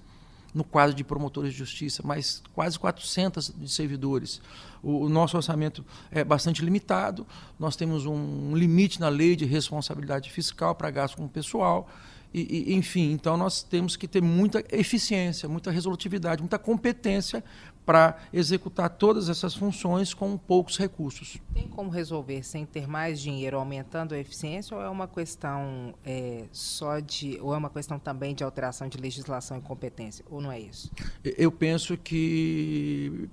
no 0.54 0.64
quadro 0.64 0.96
de 0.96 1.04
promotores 1.04 1.52
de 1.52 1.58
justiça, 1.58 2.04
mais 2.06 2.44
quase 2.54 2.78
400 2.78 3.54
de 3.56 3.70
servidores. 3.70 4.42
O, 4.82 5.06
o, 5.06 5.10
nosso 5.10 5.36
orçamento 5.36 5.84
é 6.12 6.24
bastante 6.24 6.64
limitado, 6.64 7.26
nós 7.60 7.76
temos 7.76 8.06
um 8.06 8.56
limite 8.56 9.00
na 9.00 9.10
lei 9.10 9.36
de 9.36 9.46
responsabilidade 9.46 10.30
fiscal 10.30 10.76
para 10.76 10.92
gasto 10.92 11.18
com 11.18 11.26
o 11.26 11.30
pessoal. 11.30 11.90
E, 12.34 12.72
e, 12.72 12.74
enfim, 12.74 13.12
então 13.12 13.38
nós 13.38 13.62
temos 13.62 13.96
que 13.96 14.08
ter 14.08 14.22
muita 14.22 14.64
eficiência, 14.72 15.48
muita 15.48 15.70
resolutividade, 15.70 16.42
muita 16.42 16.58
competência 16.58 17.44
para 17.86 18.18
executar 18.32 18.90
todas 18.90 19.30
essas 19.30 19.54
funções 19.56 20.14
com 20.14 20.38
poucos 20.38 20.78
recursos. 20.78 21.38
Tem 21.54 21.68
como 21.68 21.90
resolver 21.90 22.44
sem 22.44 22.66
ter 22.66 22.88
mais 22.88 23.20
dinheiro, 23.20 23.58
aumentando 23.58 24.14
a 24.14 24.20
eficiência, 24.20 24.76
ou 24.76 24.82
é 24.82 24.90
uma 24.90 25.08
questão 25.08 25.94
é, 26.06 26.46
só 26.52 27.00
de, 27.00 27.38
ou 27.42 27.54
é 27.54 27.58
uma 27.58 27.70
questão 27.70 28.00
também 28.00 28.34
de 28.34 28.44
alteração 28.44 28.88
de 28.88 28.98
legislação 28.98 29.58
e 29.58 29.62
competência, 29.62 30.24
ou 30.30 30.42
não 30.42 30.52
é 30.52 30.60
isso? 30.60 30.92
Eu 31.24 31.52
penso 31.52 31.98
que 31.98 33.30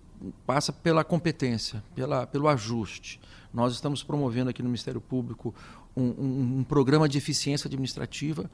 passa 0.47 0.73
pela 0.73 1.05
competência, 1.05 1.83
pela, 1.95 2.27
pelo 2.27 2.49
ajuste. 2.49 3.21
Nós 3.53 3.73
estamos 3.73 4.03
promovendo 4.03 4.51
aqui 4.51 4.63
no 4.63 4.69
Ministério 4.69 5.01
Público 5.01 5.55
um, 5.97 6.03
um, 6.03 6.59
um 6.59 6.65
programa 6.65 7.09
de 7.09 7.19
eficiência 7.19 7.67
administrativa 7.67 8.51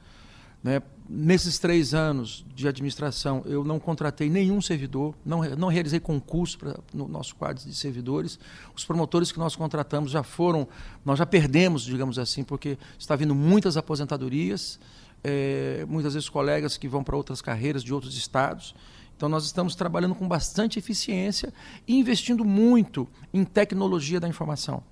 né? 0.63 0.81
Nesses 1.09 1.57
três 1.57 1.93
anos 1.93 2.45
de 2.53 2.67
administração, 2.67 3.41
eu 3.45 3.63
não 3.63 3.79
contratei 3.79 4.29
nenhum 4.29 4.61
servidor, 4.61 5.15
não, 5.25 5.41
não 5.55 5.69
realizei 5.69 6.01
concurso 6.01 6.57
pra, 6.57 6.77
no 6.93 7.07
nosso 7.07 7.33
quadro 7.35 7.63
de 7.63 7.73
servidores. 7.73 8.37
Os 8.75 8.83
promotores 8.83 9.31
que 9.31 9.39
nós 9.39 9.55
contratamos 9.55 10.11
já 10.11 10.21
foram, 10.21 10.67
nós 11.05 11.17
já 11.17 11.25
perdemos, 11.25 11.83
digamos 11.83 12.19
assim, 12.19 12.43
porque 12.43 12.77
está 12.99 13.15
vindo 13.15 13.33
muitas 13.33 13.77
aposentadorias, 13.77 14.77
é, 15.23 15.85
muitas 15.87 16.13
vezes 16.13 16.27
colegas 16.27 16.75
que 16.75 16.89
vão 16.89 17.05
para 17.05 17.15
outras 17.15 17.41
carreiras 17.41 17.83
de 17.83 17.93
outros 17.93 18.17
estados. 18.17 18.75
Então, 19.15 19.29
nós 19.29 19.45
estamos 19.45 19.75
trabalhando 19.75 20.13
com 20.13 20.27
bastante 20.27 20.77
eficiência 20.77 21.53
e 21.87 21.97
investindo 21.97 22.43
muito 22.43 23.07
em 23.33 23.45
tecnologia 23.45 24.19
da 24.19 24.27
informação. 24.27 24.83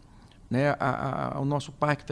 Né, 0.47 0.75
a, 0.79 1.37
a, 1.37 1.41
o 1.41 1.45
nosso 1.45 1.71
parque 1.71 2.05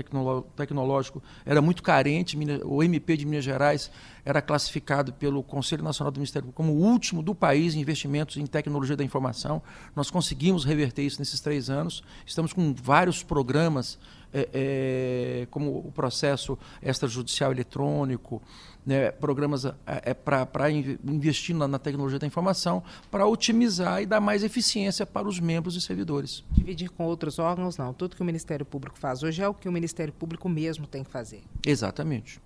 tecnológico 0.56 1.22
era 1.46 1.62
muito 1.62 1.84
carente, 1.84 2.36
o 2.66 2.82
MP 2.82 3.16
de 3.16 3.28
Minas 3.28 3.46
Gerais 3.46 3.92
era 4.26 4.42
classificado 4.42 5.14
pelo 5.14 5.44
Conselho 5.44 5.84
Nacional 5.84 6.12
do 6.12 6.18
Ministério 6.18 6.48
Público 6.48 6.64
como 6.64 6.74
o 6.74 6.92
último 6.92 7.22
do 7.22 7.36
país 7.36 7.76
em 7.76 7.80
investimentos 7.80 8.38
em 8.38 8.46
tecnologia 8.48 8.98
da 8.98 9.04
informação. 9.04 9.62
Nós 9.96 10.10
conseguimos 10.10 10.66
reverter 10.66 11.04
isso 11.04 11.20
nesses 11.20 11.40
três 11.42 11.70
anos. 11.70 12.04
Estamos 12.26 12.54
com 12.54 12.74
vários 12.74 13.22
programas, 13.22 14.00
é, 14.34 14.50
é, 14.54 15.48
como 15.52 15.78
o 15.78 15.92
processo 15.92 16.58
extrajudicial 16.82 17.52
eletrônico, 17.52 18.42
né, 18.86 19.12
programas 19.12 19.66
é, 19.66 19.74
é 19.86 20.14
para 20.14 20.70
investir 20.72 21.56
na, 21.56 21.68
na, 21.68 21.80
tecnologia 21.80 22.20
da 22.20 22.28
informação, 22.28 22.84
para 23.10 23.26
otimizar 23.26 24.02
e 24.02 24.06
dar 24.06 24.20
mais 24.20 24.44
eficiência 24.44 25.06
para 25.06 25.28
os 25.28 25.40
membros 25.40 25.76
e 25.76 25.82
servidores. 25.82 26.44
Dividir 26.52 26.90
com 26.90 27.06
outros 27.06 27.40
órgãos, 27.40 27.78
não. 27.78 27.94
Tudo 27.94 28.16
que 28.16 28.22
o 28.22 28.26
Ministério 28.26 28.66
Público 28.66 28.98
faz 28.98 29.24
hoje 29.24 29.42
é 29.42 29.48
o 29.48 29.54
que 29.54 29.70
o 29.70 29.72
Ministério 29.72 30.14
Público 30.14 30.50
mesmo 30.50 30.88
tem 30.88 31.04
que 31.04 31.10
fazer. 31.10 31.44
Exatamente. 31.66 32.42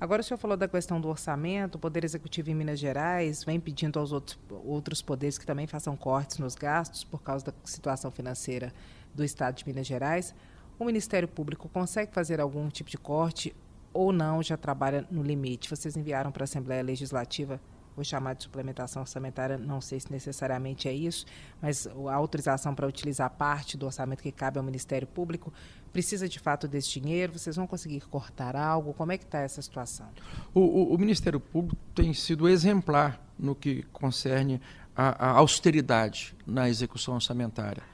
Agora 0.00 0.22
o 0.22 0.24
senhor 0.24 0.38
falou 0.38 0.56
da 0.56 0.66
questão 0.66 1.00
do 1.00 1.08
orçamento, 1.08 1.76
o 1.76 1.78
Poder 1.78 2.04
Executivo 2.04 2.50
em 2.50 2.54
Minas 2.54 2.78
Gerais 2.78 3.44
vem 3.44 3.60
pedindo 3.60 3.98
aos 3.98 4.12
outros, 4.12 4.38
outros 4.64 5.02
poderes 5.02 5.38
que 5.38 5.46
também 5.46 5.66
façam 5.66 5.96
cortes 5.96 6.38
nos 6.38 6.54
gastos 6.54 7.04
por 7.04 7.22
causa 7.22 7.46
da 7.46 7.52
situação 7.64 8.10
financeira 8.10 8.72
do 9.14 9.22
Estado 9.22 9.56
de 9.56 9.66
Minas 9.66 9.86
Gerais. 9.86 10.34
O 10.76 10.84
Ministério 10.84 11.28
Público 11.28 11.68
consegue 11.68 12.12
fazer 12.12 12.40
algum 12.40 12.68
tipo 12.68 12.90
de 12.90 12.98
corte 12.98 13.54
ou 13.92 14.12
não 14.12 14.42
já 14.42 14.56
trabalha 14.56 15.06
no 15.08 15.22
limite? 15.22 15.70
Vocês 15.70 15.96
enviaram 15.96 16.32
para 16.32 16.42
a 16.42 16.44
Assembleia 16.44 16.82
Legislativa, 16.82 17.60
vou 17.94 18.04
chamar 18.04 18.34
de 18.34 18.42
suplementação 18.42 19.02
orçamentária, 19.02 19.56
não 19.56 19.80
sei 19.80 20.00
se 20.00 20.10
necessariamente 20.10 20.88
é 20.88 20.92
isso, 20.92 21.26
mas 21.62 21.86
a 21.86 22.14
autorização 22.14 22.74
para 22.74 22.88
utilizar 22.88 23.30
parte 23.30 23.76
do 23.76 23.86
orçamento 23.86 24.20
que 24.20 24.32
cabe 24.32 24.58
ao 24.58 24.64
Ministério 24.64 25.06
Público 25.06 25.52
precisa 25.92 26.28
de 26.28 26.40
fato 26.40 26.66
desse 26.66 26.98
dinheiro? 27.00 27.38
Vocês 27.38 27.54
vão 27.54 27.68
conseguir 27.68 28.00
cortar 28.08 28.56
algo? 28.56 28.92
Como 28.94 29.12
é 29.12 29.16
que 29.16 29.24
está 29.24 29.38
essa 29.38 29.62
situação? 29.62 30.08
O, 30.52 30.58
o, 30.58 30.94
o, 30.94 30.98
Ministério 30.98 31.38
Público 31.38 31.80
tem 31.94 32.12
sido 32.12 32.48
exemplar 32.48 33.24
no 33.38 33.54
que 33.54 33.84
concerne 33.92 34.60
a, 34.96 35.28
a 35.28 35.30
austeridade 35.38 36.34
na 36.44 36.68
execução 36.68 37.14
orçamentária 37.14 37.93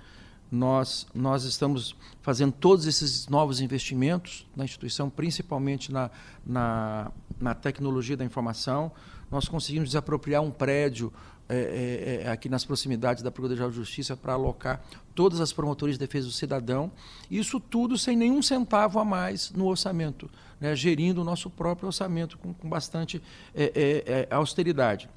nós, 0.51 1.07
nós 1.15 1.45
estamos 1.45 1.95
fazendo 2.21 2.53
todos 2.53 2.87
esses 2.87 3.29
novos 3.29 3.61
investimentos 3.61 4.47
na 4.57 4.65
instituição, 4.65 5.09
principalmente 5.09 5.93
na, 5.93 6.11
na, 6.45 7.13
na 7.41 7.55
tecnologia 7.55 8.17
da 8.17 8.25
informação. 8.25 8.91
Nós 9.31 9.49
conseguimos 9.49 9.91
desapropriar 9.91 10.43
um 10.43 10.51
prédio 10.51 11.13
é, 11.49 12.23
é, 12.23 12.27
é 12.27 12.31
aqui 12.31 12.49
nas 12.49 12.65
proximidades 12.65 13.23
da 13.23 13.31
Procuradoria 13.31 13.69
de 13.69 13.77
Justiça 13.77 14.17
para 14.17 14.35
alocar 14.35 14.83
todas 15.15 15.41
as 15.41 15.53
promotorias 15.53 15.99
de 15.99 16.05
defesa 16.05 16.27
do 16.27 16.33
cidadão. 16.33 16.91
Isso 17.31 17.59
tudo 17.59 17.99
sem 17.99 18.17
nenhum 18.17 18.41
centavo 18.41 18.99
a 18.99 19.05
mais 19.05 19.51
no 19.51 19.67
orçamento, 19.67 20.31
né, 20.61 20.75
gerindo 20.77 21.21
o 21.21 21.25
nosso 21.25 21.51
próprio 21.51 21.89
orçamento 21.89 22.39
com, 22.39 22.55
com 22.55 22.69
bastante 22.69 23.21
é, 23.55 23.65
é, 23.75 24.29
é 24.31 24.35
austeridade. 24.35 25.09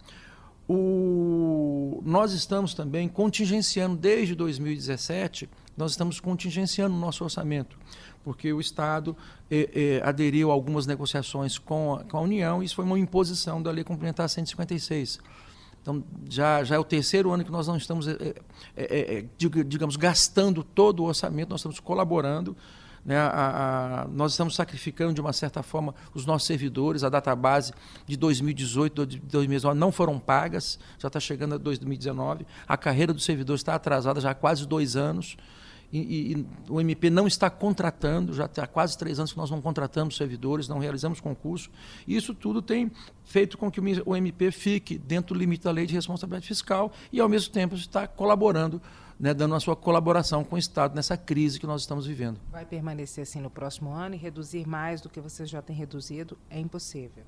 O, 0.75 2.01
nós 2.03 2.33
estamos 2.33 2.73
também 2.73 3.07
contingenciando, 3.07 3.95
desde 3.95 4.33
2017, 4.33 5.47
nós 5.77 5.91
estamos 5.91 6.19
contingenciando 6.19 6.95
o 6.95 6.99
nosso 6.99 7.23
orçamento, 7.23 7.77
porque 8.23 8.51
o 8.51 8.59
Estado 8.59 9.15
eh, 9.51 9.69
eh, 9.71 10.01
aderiu 10.03 10.49
a 10.49 10.53
algumas 10.53 10.87
negociações 10.87 11.59
com 11.59 11.93
a, 11.93 12.03
com 12.05 12.17
a 12.17 12.21
União 12.21 12.63
e 12.63 12.65
isso 12.65 12.75
foi 12.75 12.85
uma 12.85 12.97
imposição 12.97 13.61
da 13.61 13.69
Lei 13.69 13.83
Complementar 13.83 14.27
156. 14.27 15.19
Então, 15.79 16.03
já, 16.27 16.63
já 16.63 16.73
é 16.73 16.79
o 16.79 16.83
terceiro 16.83 17.31
ano 17.31 17.45
que 17.45 17.51
nós 17.51 17.67
não 17.67 17.77
estamos, 17.77 18.07
eh, 18.07 19.25
digamos, 19.67 19.95
gastando 19.95 20.63
todo 20.63 21.03
o 21.03 21.05
orçamento, 21.05 21.49
nós 21.49 21.59
estamos 21.59 21.79
colaborando 21.79 22.57
né, 23.05 23.17
a, 23.17 24.03
a, 24.03 24.07
nós 24.07 24.31
estamos 24.31 24.55
sacrificando, 24.55 25.13
de 25.13 25.21
uma 25.21 25.33
certa 25.33 25.61
forma, 25.61 25.93
os 26.13 26.25
nossos 26.25 26.47
servidores. 26.47 27.03
A 27.03 27.09
database 27.09 27.73
de 28.07 28.15
2018 28.15 29.05
de 29.05 29.19
2019 29.19 29.77
não 29.77 29.91
foram 29.91 30.17
pagas, 30.19 30.79
já 30.97 31.07
está 31.07 31.19
chegando 31.19 31.55
a 31.55 31.57
2019. 31.57 32.45
A 32.67 32.77
carreira 32.77 33.13
dos 33.13 33.25
servidores 33.25 33.59
está 33.59 33.75
atrasada 33.75 34.21
já 34.21 34.31
há 34.31 34.35
quase 34.35 34.65
dois 34.65 34.95
anos. 34.95 35.35
E, 35.91 36.31
e, 36.33 36.45
o 36.69 36.81
MP 36.81 37.11
não 37.11 37.27
está 37.27 37.51
contratando, 37.51 38.33
já 38.33 38.45
há 38.45 38.65
quase 38.65 38.97
três 38.97 39.19
anos 39.19 39.31
que 39.31 39.37
nós 39.37 39.51
não 39.51 39.61
contratamos 39.61 40.17
servidores, 40.17 40.67
não 40.67 40.79
realizamos 40.79 41.19
concurso. 41.19 41.69
Isso 42.07 42.33
tudo 42.33 42.63
tem 42.63 42.91
feito 43.23 43.59
com 43.59 43.69
que 43.69 43.79
o 43.79 44.15
MP 44.15 44.49
fique 44.49 44.97
dentro 44.97 45.35
do 45.35 45.39
limite 45.39 45.65
da 45.65 45.71
lei 45.71 45.85
de 45.85 45.93
responsabilidade 45.93 46.47
fiscal 46.47 46.91
e, 47.11 47.19
ao 47.19 47.29
mesmo 47.29 47.53
tempo, 47.53 47.75
está 47.75 48.07
colaborando 48.07 48.81
né, 49.23 49.33
dando 49.33 49.55
a 49.55 49.59
sua 49.61 49.73
colaboração 49.73 50.43
com 50.43 50.57
o 50.57 50.59
Estado 50.59 50.95
nessa 50.95 51.15
crise 51.15 51.57
que 51.57 51.65
nós 51.65 51.79
estamos 51.79 52.05
vivendo. 52.05 52.41
Vai 52.51 52.65
permanecer 52.65 53.21
assim 53.21 53.39
no 53.39 53.49
próximo 53.49 53.89
ano 53.89 54.15
e 54.15 54.17
reduzir 54.17 54.67
mais 54.67 54.99
do 54.99 55.07
que 55.07 55.21
vocês 55.21 55.49
já 55.49 55.61
têm 55.61 55.73
reduzido 55.73 56.37
é 56.49 56.59
impossível? 56.59 57.23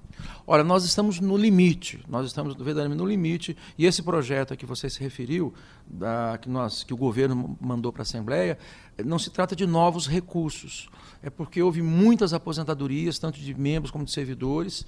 Olha, 0.45 0.61
nós 0.61 0.83
estamos 0.83 1.21
no 1.21 1.37
limite, 1.37 2.03
nós 2.05 2.27
estamos 2.27 2.53
verdadeiramente 2.53 2.99
no 2.99 3.07
limite 3.07 3.55
e 3.77 3.85
esse 3.85 4.03
projeto 4.03 4.53
a 4.53 4.57
que 4.57 4.65
você 4.65 4.89
se 4.89 4.99
referiu, 4.99 5.53
da, 5.87 6.37
que, 6.37 6.49
nós, 6.49 6.83
que 6.83 6.93
o 6.93 6.97
governo 6.97 7.57
mandou 7.61 7.93
para 7.93 8.01
a 8.01 8.03
Assembleia, 8.03 8.57
não 9.05 9.17
se 9.17 9.29
trata 9.29 9.55
de 9.55 9.65
novos 9.65 10.05
recursos, 10.05 10.89
é 11.23 11.29
porque 11.29 11.61
houve 11.61 11.81
muitas 11.81 12.33
aposentadorias, 12.33 13.17
tanto 13.17 13.39
de 13.39 13.53
membros 13.53 13.89
como 13.89 14.03
de 14.03 14.11
servidores, 14.11 14.85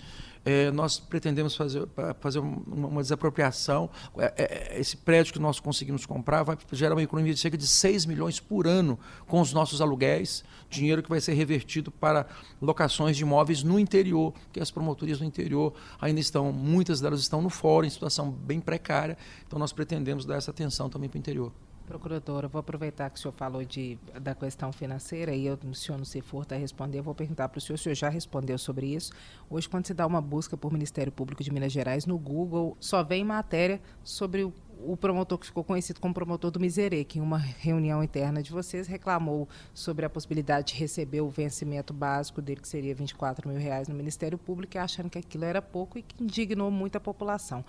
é, 0.48 0.72
nós 0.72 0.98
pretendemos 0.98 1.58
fazer, 1.58 1.86
fazer 2.22 2.40
uma, 2.40 2.88
uma 2.88 3.02
desapropriação. 3.02 3.90
É, 4.18 4.34
é, 4.38 4.80
esse 4.80 4.96
prédio 4.96 5.34
que 5.34 5.40
nós 5.40 5.60
conseguimos 5.60 6.06
comprar 6.06 6.44
vai 6.44 6.58
gerar 6.72 6.96
uma 6.98 7.04
economia 7.04 7.34
de 7.34 7.40
cerca 7.40 7.58
de 7.58 7.68
6 7.68 8.06
milhões 8.06 8.40
por 8.40 8.68
ano 8.68 9.00
com 9.28 9.40
os 9.40 9.54
nossos 9.54 9.82
aluguéis, 9.82 10.44
dinheiro 10.70 11.02
que 11.02 11.10
vai 11.10 11.22
ser 11.22 11.34
revertido 11.34 11.92
para 11.92 12.28
locações 12.62 13.16
de 13.16 13.24
imóveis 13.24 13.64
no 13.64 13.80
interior, 13.80 14.34
porque 14.44 14.60
as 14.60 14.72
promotorias 14.72 15.20
no 15.20 15.26
interior 15.26 15.74
ainda 16.00 16.20
estão, 16.20 16.52
muitas 16.52 17.00
delas 17.00 17.22
estão 17.22 17.42
no 17.42 17.50
fórum, 17.50 17.88
em 17.88 17.90
situação 17.90 18.32
bem 18.32 18.60
precária, 18.60 19.18
então 19.46 19.58
nós 19.58 19.72
pretendemos 19.72 20.26
dar 20.26 20.36
essa 20.36 20.52
atenção 20.52 20.90
também 20.90 21.10
para 21.10 21.18
o 21.18 21.20
interior. 21.20 21.52
Procuradora, 21.88 22.50
vou 22.50 22.60
aproveitar 22.60 23.10
que 23.10 23.18
o 23.18 23.22
senhor 23.22 23.34
falou 23.34 23.64
de, 23.64 23.98
da 24.22 24.36
questão 24.36 24.74
financeira 24.74 25.34
e 25.34 25.46
eu, 25.46 25.58
o 25.64 25.74
senhor 25.74 25.98
não 25.98 26.04
se 26.04 26.20
furta 26.20 26.54
a 26.54 26.58
responder, 26.58 27.00
eu 27.00 27.04
vou 27.04 27.16
perguntar 27.16 27.48
para 27.48 27.60
o 27.60 27.62
senhor, 27.62 27.76
o 27.76 27.78
senhor 27.78 27.96
já 27.96 28.10
respondeu 28.10 28.58
sobre 28.58 28.88
isso. 28.88 29.14
Hoje, 29.50 29.70
quando 29.70 29.88
se 29.88 29.94
dá 29.94 30.06
uma 30.06 30.20
busca 30.20 30.58
por 30.58 30.70
Ministério 30.70 31.14
Público 31.14 31.42
de 31.42 31.50
Minas 31.50 31.72
Gerais 31.72 32.06
no 32.06 32.18
Google, 32.18 32.76
só 32.78 33.04
vem 33.04 33.24
matéria 33.24 33.80
sobre 34.04 34.44
o, 34.44 34.54
o 34.84 34.98
promotor 34.98 35.38
que 35.38 35.46
ficou 35.46 35.64
conhecido 35.64 36.02
como 36.02 36.14
promotor 36.14 36.52
do 36.52 36.60
Miserê, 36.60 37.06
que 37.06 37.20
em 37.20 37.22
uma 37.22 37.38
reunião 37.38 38.04
interna 38.04 38.44
de 38.44 38.52
vocês 38.52 38.86
reclamou 38.86 39.48
sobre 39.74 40.06
a 40.06 40.10
possibilidade 40.10 40.74
de 40.74 40.80
receber 40.80 41.22
o 41.22 41.30
vencimento 41.30 41.94
básico 41.94 42.42
dele, 42.42 42.60
que 42.60 42.68
seria 42.68 42.94
24 42.94 43.48
mil 43.48 43.58
reais 43.58 43.88
no 43.88 43.96
Ministério 43.96 44.38
Público, 44.38 44.78
achando 44.78 45.10
que 45.10 45.20
aquilo 45.20 45.46
era 45.46 45.62
pouco 45.62 45.98
e 45.98 46.02
que 46.02 46.22
indignou 46.22 46.70
muito 46.70 46.98
a 46.98 47.00
população 47.00 47.64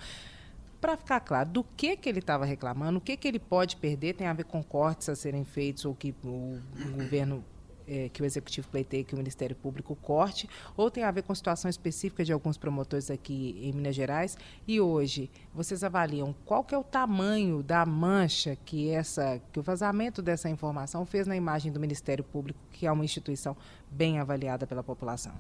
para 0.81 0.97
ficar 0.97 1.21
claro 1.21 1.49
do 1.49 1.65
que, 1.65 1.97
que 1.97 2.09
ele 2.09 2.21
estava 2.21 2.45
reclamando, 2.45 2.99
o 2.99 3.01
que, 3.01 3.17
que 3.17 3.27
ele 3.27 3.39
pode 3.39 3.77
perder, 3.77 4.15
tem 4.15 4.27
a 4.27 4.33
ver 4.33 4.45
com 4.45 4.63
cortes 4.63 5.09
a 5.09 5.17
serem 5.17 5.45
feitos 5.45 5.85
ou 5.85 5.95
que 5.95 6.15
o, 6.25 6.61
o 6.87 6.93
governo 6.97 7.45
é, 7.89 8.09
que 8.11 8.21
o 8.23 8.25
Executivo 8.25 8.69
pleiteia 8.69 9.03
que 9.03 9.15
o 9.15 9.17
Ministério 9.17 9.57
Público 9.57 9.97
corte, 9.97 10.49
ou 10.77 10.91
tem 10.91 11.05
a 11.05 11.11
ver 11.11 11.23
com 11.23 11.35
situação 11.35 11.69
específica 11.71 12.23
de 12.23 12.33
alguns 12.33 12.59
promotores 12.59 13.11
aqui 13.11 13.59
em 13.63 13.73
Minas 13.73 13.97
Gerais. 13.97 14.37
E 14.67 14.81
hoje, 14.81 15.31
vocês 15.55 15.83
avaliam 15.83 16.35
qual 16.45 16.63
que 16.63 16.75
é 16.75 16.79
o 16.79 16.85
tamanho 16.85 17.63
da 17.63 17.87
mancha 17.87 18.57
que, 18.65 18.91
essa, 18.91 19.41
que 19.53 19.59
o 19.59 19.63
vazamento 19.63 20.21
dessa 20.21 20.51
informação 20.51 21.07
fez 21.07 21.27
na 21.27 21.35
imagem 21.35 21.73
do 21.73 21.81
Ministério 21.81 22.23
Público, 22.23 22.61
que 22.71 22.87
é 22.87 22.93
uma 22.93 23.05
instituição 23.05 23.57
bem 23.91 24.19
avaliada 24.19 24.67
pela 24.67 24.83
população? 24.83 25.33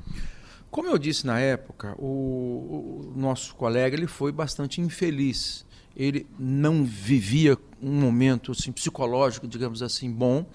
Como 0.70 0.88
eu 0.88 0.98
disse 0.98 1.26
na 1.26 1.40
época, 1.40 1.94
o, 1.98 2.04
o, 2.04 3.12
nosso 3.16 3.54
colega 3.54 3.96
ele 3.96 4.06
foi 4.06 4.30
bastante 4.30 4.80
infeliz. 4.80 5.66
Ele 5.96 6.26
não 6.38 6.84
vivia 6.84 7.56
um 7.82 7.92
momento 7.92 8.52
assim, 8.52 8.70
psicológico, 8.70 9.48
digamos 9.48 9.82
assim, 9.82 10.10
bom. 10.10 10.46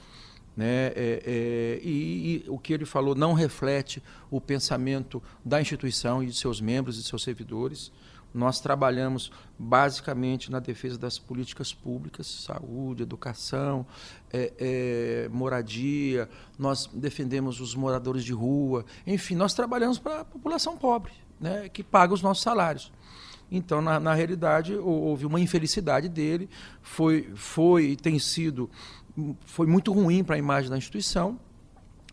Né? 0.55 0.87
É, 0.95 1.23
é, 1.25 1.79
e, 1.83 2.43
e, 2.45 2.49
o 2.49 2.59
que 2.59 2.73
ele 2.73 2.85
falou 2.85 3.15
não 3.15 3.33
reflete 3.33 4.03
o 4.29 4.39
pensamento 4.39 5.21
da 5.43 5.59
instituição 5.59 6.23
e 6.23 6.27
de 6.27 6.33
seus 6.33 6.61
membros 6.61 6.97
e 6.99 7.03
seus 7.03 7.23
servidores. 7.23 7.91
Nós 8.33 8.59
trabalhamos 8.59 9.31
basicamente 9.59 10.51
na 10.51 10.59
defesa 10.59 10.97
das 10.97 11.19
políticas 11.19 11.73
públicas, 11.73 12.25
saúde, 12.25 13.03
educação, 13.03 13.85
é, 14.31 14.53
é, 14.57 15.29
moradia, 15.29 16.27
nós 16.57 16.89
defendemos 16.91 17.59
os 17.59 17.75
moradores 17.75 18.23
de 18.23 18.33
rua, 18.33 18.85
enfim, 19.05 19.35
nós 19.35 19.53
trabalhamos 19.53 19.99
para 19.99 20.21
a 20.21 20.25
população 20.25 20.75
pobre, 20.75 21.11
né, 21.39 21.69
que 21.69 21.83
paga 21.83 22.13
os 22.13 22.21
nossos 22.21 22.43
salários. 22.43 22.91
Então, 23.51 23.81
na, 23.81 23.99
na 23.99 24.15
realidade, 24.15 24.73
houve 24.73 25.27
uma 25.27 25.39
infelicidade 25.39 26.09
dele, 26.09 26.49
foi, 26.81 27.29
foi 27.35 27.91
e 27.91 27.95
tem 27.95 28.17
sido, 28.17 28.67
foi 29.45 29.67
muito 29.67 29.93
ruim 29.93 30.23
para 30.23 30.35
a 30.35 30.39
imagem 30.39 30.71
da 30.71 30.77
instituição, 30.77 31.39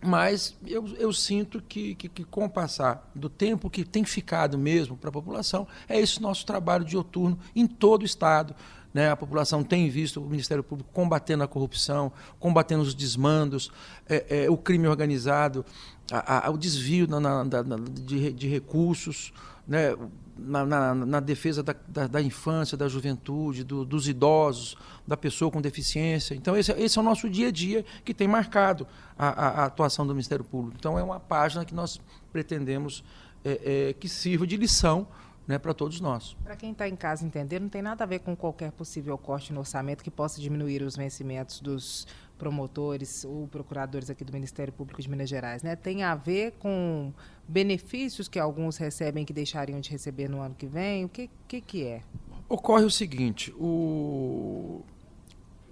mas 0.02 0.56
eu, 0.66 0.88
eu 0.96 1.12
sinto 1.12 1.60
que, 1.60 1.94
que, 1.94 2.08
que, 2.08 2.24
com 2.24 2.46
o 2.46 2.50
passar 2.50 3.10
do 3.14 3.28
tempo 3.28 3.68
que 3.68 3.84
tem 3.84 4.04
ficado 4.04 4.56
mesmo 4.56 4.96
para 4.96 5.10
a 5.10 5.12
população, 5.12 5.66
é 5.88 6.00
esse 6.00 6.20
nosso 6.22 6.46
trabalho 6.46 6.84
diuturno 6.84 7.38
em 7.54 7.66
todo 7.66 8.02
o 8.02 8.06
Estado. 8.06 8.54
Né? 8.92 9.10
A 9.10 9.16
população 9.16 9.62
tem 9.62 9.88
visto 9.88 10.20
o 10.20 10.28
Ministério 10.28 10.64
Público 10.64 10.90
combatendo 10.92 11.44
a 11.44 11.48
corrupção, 11.48 12.12
combatendo 12.38 12.82
os 12.82 12.94
desmandos, 12.94 13.70
é, 14.08 14.44
é, 14.44 14.50
o 14.50 14.56
crime 14.56 14.88
organizado, 14.88 15.64
a, 16.10 16.48
a, 16.48 16.50
o 16.50 16.58
desvio 16.58 17.06
na, 17.06 17.20
na, 17.20 17.44
na, 17.44 17.76
de, 17.76 18.32
de 18.32 18.48
recursos, 18.48 19.32
né? 19.66 19.94
na, 20.36 21.20
defesa 21.20 21.62
da, 21.62 21.74
da, 21.86 22.06
da, 22.06 22.22
infância, 22.22 22.76
da 22.76 22.88
juventude, 22.88 23.62
do, 23.62 23.84
dos 23.84 24.08
idosos, 24.08 24.76
da 25.06 25.16
pessoa 25.16 25.50
com 25.50 25.60
deficiência. 25.60 26.34
Então, 26.34 26.56
esse, 26.56 26.72
esse, 26.72 26.98
é 26.98 27.00
o 27.00 27.04
nosso 27.04 27.28
dia 27.28 27.48
a 27.48 27.50
dia 27.50 27.84
que 28.04 28.14
tem 28.14 28.26
marcado 28.26 28.86
a, 29.18 29.28
a, 29.28 29.48
a 29.62 29.64
atuação 29.66 30.06
do 30.06 30.14
Ministério 30.14 30.44
Público. 30.44 30.76
Então, 30.78 30.98
é 30.98 31.02
uma 31.02 31.20
página 31.20 31.64
que 31.64 31.74
nós 31.74 32.00
pretendemos 32.32 33.04
é, 33.44 33.88
é, 33.90 33.92
que 33.92 34.08
sirva 34.08 34.46
de 34.46 34.56
lição 34.56 35.06
né, 35.50 35.58
para 35.58 35.74
todos 35.74 36.00
nós. 36.00 36.36
Para 36.44 36.54
quem 36.54 36.70
está 36.70 36.88
em 36.88 36.94
casa 36.94 37.26
entender, 37.26 37.58
não 37.58 37.68
tem 37.68 37.82
nada 37.82 38.04
a 38.04 38.06
ver 38.06 38.20
com 38.20 38.36
qualquer 38.36 38.70
possível 38.70 39.18
corte 39.18 39.52
no 39.52 39.58
orçamento 39.58 40.04
que 40.04 40.10
possa 40.10 40.40
diminuir 40.40 40.80
os 40.80 40.94
vencimentos 40.94 41.58
dos 41.60 42.06
promotores 42.38 43.24
ou 43.24 43.48
procuradores 43.48 44.08
aqui 44.08 44.24
do 44.24 44.32
Ministério 44.32 44.72
Público 44.72 45.02
de 45.02 45.10
Minas 45.10 45.28
Gerais, 45.28 45.64
né? 45.64 45.74
Tem 45.74 46.04
a 46.04 46.14
ver 46.14 46.52
com 46.60 47.12
benefícios 47.48 48.28
que 48.28 48.38
alguns 48.38 48.76
recebem 48.76 49.24
que 49.24 49.32
deixariam 49.32 49.80
de 49.80 49.90
receber 49.90 50.28
no 50.28 50.40
ano 50.40 50.54
que 50.54 50.66
vem? 50.66 51.04
O 51.04 51.08
que, 51.08 51.28
que, 51.48 51.60
que 51.60 51.84
é? 51.84 52.02
Ocorre 52.48 52.84
o 52.84 52.90
seguinte, 52.90 53.52
o, 53.58 54.82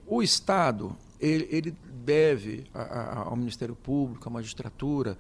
o 0.09 0.20
Estado 0.20 0.96
ele, 1.20 1.48
ele 1.52 1.70
deve 2.05 2.66
a, 2.74 2.83
a, 2.83 3.18
ao 3.29 3.37
Ministério 3.37 3.76
Público, 3.76 4.29
à 4.29 4.33
magistratura 4.33 5.16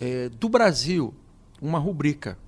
é, 0.00 0.30
do 0.30 0.48
Brasil 0.48 1.14
uma 1.60 1.78
rubrica, 1.78 2.38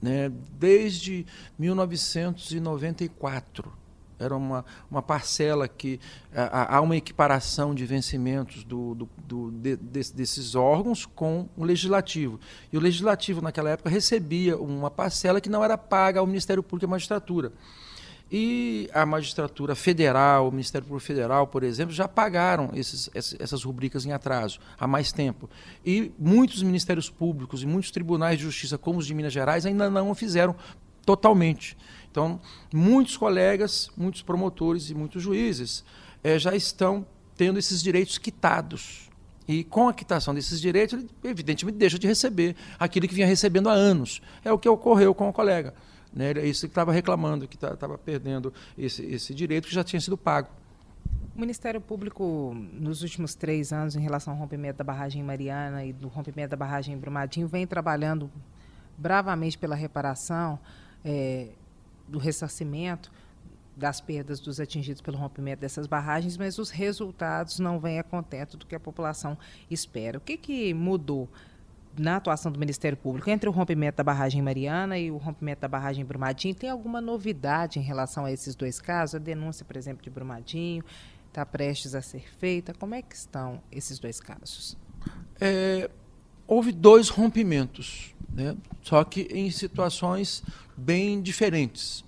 né? 0.00 0.32
desde 0.58 1.26
1994 1.58 3.70
era 4.18 4.34
uma, 4.34 4.64
uma 4.90 5.02
parcela 5.02 5.68
que 5.68 6.00
há 6.34 6.80
uma 6.80 6.96
equiparação 6.96 7.74
de 7.74 7.84
vencimentos 7.84 8.64
do, 8.64 8.94
do, 8.94 9.08
do 9.26 9.50
de, 9.50 9.76
de, 9.76 10.12
desses 10.12 10.54
órgãos 10.54 11.04
com 11.04 11.48
o 11.56 11.64
legislativo. 11.64 12.40
E 12.72 12.76
o 12.76 12.80
legislativo, 12.80 13.42
naquela 13.42 13.70
época, 13.70 13.90
recebia 13.90 14.56
uma 14.56 14.90
parcela 14.90 15.40
que 15.40 15.50
não 15.50 15.62
era 15.62 15.76
paga 15.76 16.20
ao 16.20 16.26
Ministério 16.26 16.62
Público 16.62 16.86
e 16.86 16.88
à 16.88 16.90
magistratura. 16.90 17.52
E 18.30 18.90
a 18.92 19.06
magistratura 19.06 19.76
federal, 19.76 20.48
o 20.48 20.50
Ministério 20.50 20.86
Público 20.86 21.06
Federal, 21.06 21.46
por 21.46 21.62
exemplo, 21.62 21.94
já 21.94 22.08
pagaram 22.08 22.70
esses, 22.74 23.08
essas 23.14 23.62
rubricas 23.62 24.04
em 24.04 24.12
atraso 24.12 24.58
há 24.78 24.86
mais 24.86 25.12
tempo. 25.12 25.48
E 25.84 26.10
muitos 26.18 26.62
ministérios 26.62 27.08
públicos 27.08 27.62
e 27.62 27.66
muitos 27.66 27.92
tribunais 27.92 28.38
de 28.38 28.44
justiça, 28.44 28.76
como 28.76 28.98
os 28.98 29.06
de 29.06 29.14
Minas 29.14 29.32
Gerais, 29.32 29.64
ainda 29.64 29.88
não 29.88 30.10
o 30.10 30.14
fizeram 30.14 30.56
totalmente. 31.04 31.76
Então, 32.10 32.40
muitos 32.74 33.16
colegas, 33.16 33.90
muitos 33.96 34.22
promotores 34.22 34.90
e 34.90 34.94
muitos 34.94 35.22
juízes 35.22 35.84
é, 36.24 36.36
já 36.36 36.56
estão 36.56 37.06
tendo 37.36 37.58
esses 37.60 37.80
direitos 37.80 38.18
quitados. 38.18 39.08
E 39.46 39.62
com 39.62 39.88
a 39.88 39.94
quitação 39.94 40.34
desses 40.34 40.60
direitos, 40.60 40.98
ele 40.98 41.08
evidentemente 41.22 41.78
deixa 41.78 41.98
de 41.98 42.06
receber 42.08 42.56
aquilo 42.78 43.06
que 43.06 43.14
vinha 43.14 43.26
recebendo 43.26 43.68
há 43.68 43.72
anos. 43.72 44.20
É 44.44 44.52
o 44.52 44.58
que 44.58 44.68
ocorreu 44.68 45.14
com 45.14 45.28
o 45.28 45.32
colega. 45.32 45.72
Né? 46.16 46.32
Isso 46.46 46.66
que 46.66 46.72
estava 46.72 46.90
reclamando, 46.90 47.46
que 47.46 47.56
estava 47.56 47.96
perdendo 47.96 48.52
esse, 48.76 49.04
esse 49.04 49.34
direito 49.34 49.68
que 49.68 49.74
já 49.74 49.84
tinha 49.84 50.00
sido 50.00 50.16
pago. 50.16 50.48
O 51.36 51.40
Ministério 51.40 51.80
Público, 51.80 52.56
nos 52.72 53.02
últimos 53.02 53.34
três 53.34 53.72
anos, 53.72 53.94
em 53.94 54.00
relação 54.00 54.32
ao 54.32 54.40
rompimento 54.40 54.78
da 54.78 54.84
barragem 54.84 55.22
Mariana 55.22 55.84
e 55.84 55.92
do 55.92 56.08
rompimento 56.08 56.50
da 56.50 56.56
barragem 56.56 56.96
Brumadinho, 56.96 57.46
vem 57.46 57.66
trabalhando 57.66 58.30
bravamente 58.96 59.58
pela 59.58 59.76
reparação. 59.76 60.58
É, 61.04 61.50
do 62.08 62.18
ressarcimento 62.18 63.10
das 63.76 64.00
perdas 64.00 64.40
dos 64.40 64.58
atingidos 64.58 65.02
pelo 65.02 65.18
rompimento 65.18 65.60
dessas 65.60 65.86
barragens, 65.86 66.36
mas 66.38 66.58
os 66.58 66.70
resultados 66.70 67.58
não 67.58 67.78
vêm 67.78 67.98
a 67.98 68.02
contento 68.02 68.56
do 68.56 68.64
que 68.64 68.74
a 68.74 68.80
população 68.80 69.36
espera. 69.70 70.16
O 70.16 70.20
que, 70.20 70.38
que 70.38 70.72
mudou 70.72 71.28
na 71.98 72.16
atuação 72.16 72.52
do 72.52 72.58
Ministério 72.58 72.96
Público 72.96 73.30
entre 73.30 73.48
o 73.48 73.52
rompimento 73.52 73.96
da 73.96 74.04
barragem 74.04 74.42
Mariana 74.42 74.98
e 74.98 75.10
o 75.10 75.16
rompimento 75.16 75.60
da 75.60 75.68
barragem 75.68 76.04
Brumadinho? 76.04 76.54
Tem 76.54 76.70
alguma 76.70 77.00
novidade 77.00 77.78
em 77.78 77.82
relação 77.82 78.24
a 78.24 78.32
esses 78.32 78.54
dois 78.54 78.80
casos? 78.80 79.14
A 79.14 79.18
denúncia, 79.18 79.64
por 79.64 79.76
exemplo, 79.76 80.02
de 80.02 80.10
Brumadinho 80.10 80.84
está 81.28 81.44
prestes 81.44 81.94
a 81.94 82.02
ser 82.02 82.28
feita. 82.38 82.72
Como 82.74 82.94
é 82.94 83.02
que 83.02 83.14
estão 83.14 83.60
esses 83.70 83.98
dois 83.98 84.20
casos? 84.20 84.76
É, 85.40 85.90
houve 86.46 86.72
dois 86.72 87.08
rompimentos, 87.08 88.14
né? 88.32 88.56
só 88.82 89.04
que 89.04 89.22
em 89.30 89.50
situações 89.50 90.42
bem 90.76 91.20
diferentes. 91.20 92.04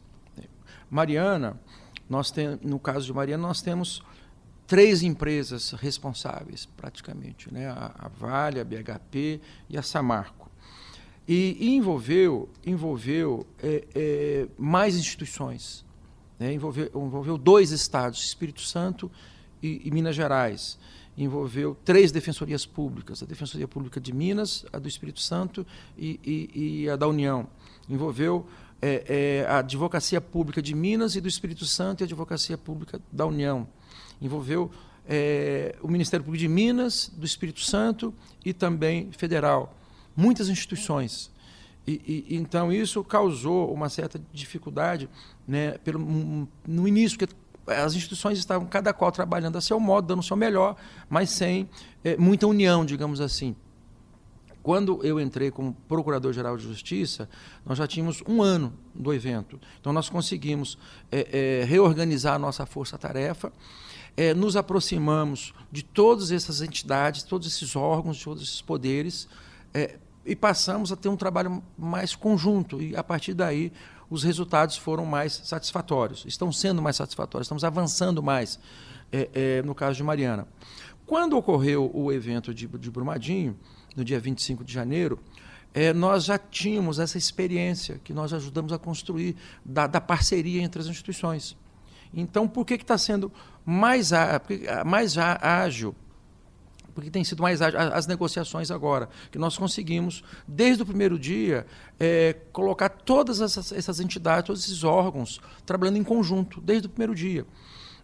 Mariana, 0.90 1.60
nós 2.08 2.30
tem, 2.30 2.58
no 2.62 2.78
caso 2.78 3.04
de 3.04 3.12
Mariana, 3.12 3.46
nós 3.46 3.60
temos 3.60 4.02
três 4.68 5.02
empresas 5.02 5.70
responsáveis, 5.72 6.66
praticamente, 6.76 7.52
né? 7.52 7.68
a, 7.68 7.90
a 7.98 8.08
Vale, 8.08 8.60
a 8.60 8.64
BHP 8.64 9.40
e 9.68 9.78
a 9.78 9.82
Samarco. 9.82 10.48
E, 11.26 11.56
e 11.58 11.74
envolveu, 11.74 12.48
envolveu 12.64 13.46
é, 13.62 13.84
é, 13.94 14.48
mais 14.58 14.94
instituições. 14.94 15.84
Né? 16.38 16.52
Envolveu, 16.52 16.90
envolveu 16.94 17.38
dois 17.38 17.70
estados, 17.70 18.22
Espírito 18.22 18.60
Santo 18.60 19.10
e, 19.62 19.82
e 19.84 19.90
Minas 19.90 20.14
Gerais 20.14 20.78
envolveu 21.16 21.76
três 21.84 22.12
defensorias 22.12 22.64
públicas: 22.64 23.22
a 23.22 23.26
Defensoria 23.26 23.66
Pública 23.66 24.00
de 24.00 24.14
Minas, 24.14 24.64
a 24.72 24.78
do 24.78 24.86
Espírito 24.86 25.20
Santo 25.20 25.66
e, 25.96 26.20
e, 26.24 26.82
e 26.82 26.90
a 26.90 26.94
da 26.94 27.08
União. 27.08 27.48
Envolveu 27.88 28.46
é, 28.80 29.42
é, 29.44 29.50
a 29.50 29.58
Advocacia 29.58 30.20
Pública 30.20 30.62
de 30.62 30.74
Minas 30.74 31.16
e 31.16 31.20
do 31.20 31.26
Espírito 31.26 31.64
Santo 31.64 32.02
e 32.02 32.04
a 32.04 32.06
Advocacia 32.06 32.56
Pública 32.56 33.00
da 33.10 33.26
União. 33.26 33.66
Envolveu 34.20 34.70
é, 35.08 35.74
o 35.82 35.88
Ministério 35.88 36.24
Público 36.24 36.40
de 36.40 36.48
Minas, 36.48 37.10
do 37.16 37.24
Espírito 37.24 37.60
Santo 37.60 38.12
e 38.44 38.52
também 38.52 39.10
federal. 39.12 39.74
Muitas 40.16 40.48
instituições. 40.48 41.30
E, 41.86 42.26
e, 42.28 42.36
então 42.36 42.70
isso 42.70 43.02
causou 43.02 43.72
uma 43.72 43.88
certa 43.88 44.20
dificuldade 44.32 45.08
né, 45.46 45.78
pelo, 45.78 46.46
no 46.66 46.86
início, 46.86 47.18
porque 47.18 47.34
as 47.66 47.94
instituições 47.94 48.38
estavam 48.38 48.66
cada 48.66 48.92
qual 48.92 49.10
trabalhando 49.10 49.56
a 49.56 49.60
seu 49.60 49.80
modo, 49.80 50.06
dando 50.06 50.20
o 50.20 50.22
seu 50.22 50.36
melhor, 50.36 50.76
mas 51.08 51.30
sem 51.30 51.68
é, 52.04 52.16
muita 52.16 52.46
união, 52.46 52.84
digamos 52.84 53.20
assim. 53.20 53.56
Quando 54.62 55.00
eu 55.02 55.18
entrei 55.18 55.50
como 55.50 55.72
Procurador-Geral 55.88 56.56
de 56.58 56.64
Justiça, 56.64 57.26
nós 57.64 57.78
já 57.78 57.86
tínhamos 57.86 58.22
um 58.28 58.42
ano 58.42 58.74
do 58.94 59.14
evento. 59.14 59.58
Então, 59.80 59.94
nós 59.94 60.10
conseguimos 60.10 60.76
é, 61.10 61.60
é, 61.62 61.64
reorganizar 61.64 62.34
a 62.34 62.38
nossa 62.38 62.66
força-tarefa, 62.66 63.50
é, 64.18 64.34
nos 64.34 64.56
aproximamos 64.56 65.54
de 65.70 65.84
todas 65.84 66.32
essas 66.32 66.60
entidades, 66.60 67.22
todos 67.22 67.46
esses 67.46 67.76
órgãos, 67.76 68.20
todos 68.20 68.42
esses 68.42 68.60
poderes, 68.60 69.28
é, 69.72 69.96
e 70.26 70.34
passamos 70.34 70.90
a 70.90 70.96
ter 70.96 71.08
um 71.08 71.16
trabalho 71.16 71.62
mais 71.78 72.16
conjunto. 72.16 72.82
E, 72.82 72.96
a 72.96 73.04
partir 73.04 73.32
daí, 73.32 73.72
os 74.10 74.24
resultados 74.24 74.76
foram 74.76 75.06
mais 75.06 75.40
satisfatórios, 75.44 76.24
estão 76.26 76.50
sendo 76.50 76.82
mais 76.82 76.96
satisfatórios, 76.96 77.46
estamos 77.46 77.62
avançando 77.62 78.20
mais, 78.20 78.58
é, 79.12 79.28
é, 79.32 79.62
no 79.62 79.72
caso 79.72 79.96
de 79.96 80.02
Mariana. 80.02 80.48
Quando 81.06 81.36
ocorreu 81.36 81.88
o 81.94 82.12
evento 82.12 82.52
de, 82.52 82.66
de 82.66 82.90
Brumadinho, 82.90 83.56
no 83.94 84.04
dia 84.04 84.18
25 84.18 84.64
de 84.64 84.72
janeiro, 84.72 85.20
é, 85.72 85.92
nós 85.92 86.24
já 86.24 86.36
tínhamos 86.36 86.98
essa 86.98 87.16
experiência 87.16 88.00
que 88.02 88.12
nós 88.12 88.32
ajudamos 88.32 88.72
a 88.72 88.78
construir 88.80 89.36
da, 89.64 89.86
da 89.86 90.00
parceria 90.00 90.60
entre 90.60 90.82
as 90.82 90.88
instituições. 90.88 91.56
Então, 92.12 92.48
por 92.48 92.64
que 92.64 92.74
está 92.74 92.96
sendo 92.96 93.30
mais, 93.68 94.10
mais 94.86 95.16
ágil 95.18 95.94
porque 96.98 97.10
tem 97.12 97.22
sido 97.22 97.40
mais 97.40 97.62
as 97.62 98.08
negociações 98.08 98.72
agora, 98.72 99.08
que 99.30 99.38
nós 99.38 99.56
conseguimos, 99.56 100.24
desde 100.48 100.82
o 100.82 100.86
primeiro 100.86 101.16
dia, 101.16 101.64
é, 102.00 102.34
colocar 102.52 102.88
todas 102.88 103.40
essas, 103.40 103.70
essas, 103.70 104.00
entidades, 104.00 104.48
todos 104.48 104.64
esses 104.64 104.82
órgãos, 104.82 105.40
trabalhando 105.64 105.96
em 105.96 106.02
conjunto, 106.02 106.60
desde 106.60 106.88
o 106.88 106.90
primeiro 106.90 107.14
dia. 107.14 107.46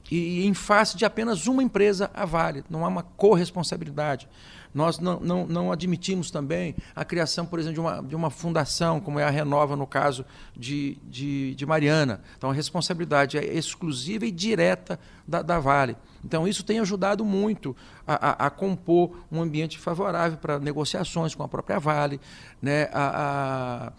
E, 0.08 0.46
em 0.46 0.54
face 0.54 0.96
de 0.96 1.04
apenas 1.04 1.48
uma 1.48 1.60
empresa, 1.60 2.08
a 2.14 2.24
Vale, 2.24 2.62
não 2.70 2.84
há 2.84 2.88
uma 2.88 3.02
corresponsabilidade. 3.02 4.28
Nós 4.74 4.98
não, 4.98 5.20
não, 5.20 5.46
não 5.46 5.72
admitimos 5.72 6.32
também 6.32 6.74
a 6.96 7.04
criação, 7.04 7.46
por 7.46 7.60
exemplo, 7.60 7.74
de 7.74 7.80
uma, 7.80 8.02
de 8.02 8.16
uma 8.16 8.28
fundação, 8.28 8.98
como 8.98 9.20
é 9.20 9.24
a 9.24 9.30
Renova, 9.30 9.76
no 9.76 9.86
caso 9.86 10.26
de, 10.56 10.98
de, 11.04 11.54
de 11.54 11.64
Mariana. 11.64 12.20
Então, 12.36 12.50
a 12.50 12.52
responsabilidade 12.52 13.38
é 13.38 13.44
exclusiva 13.54 14.26
e 14.26 14.32
direta 14.32 14.98
da, 15.26 15.42
da 15.42 15.60
Vale. 15.60 15.96
Então, 16.24 16.48
isso 16.48 16.64
tem 16.64 16.80
ajudado 16.80 17.24
muito 17.24 17.76
a, 18.04 18.44
a, 18.44 18.46
a 18.46 18.50
compor 18.50 19.16
um 19.30 19.40
ambiente 19.40 19.78
favorável 19.78 20.38
para 20.38 20.58
negociações 20.58 21.34
com 21.34 21.44
a 21.44 21.48
própria 21.48 21.78
Vale. 21.78 22.20
Né? 22.60 22.88
A, 22.92 23.92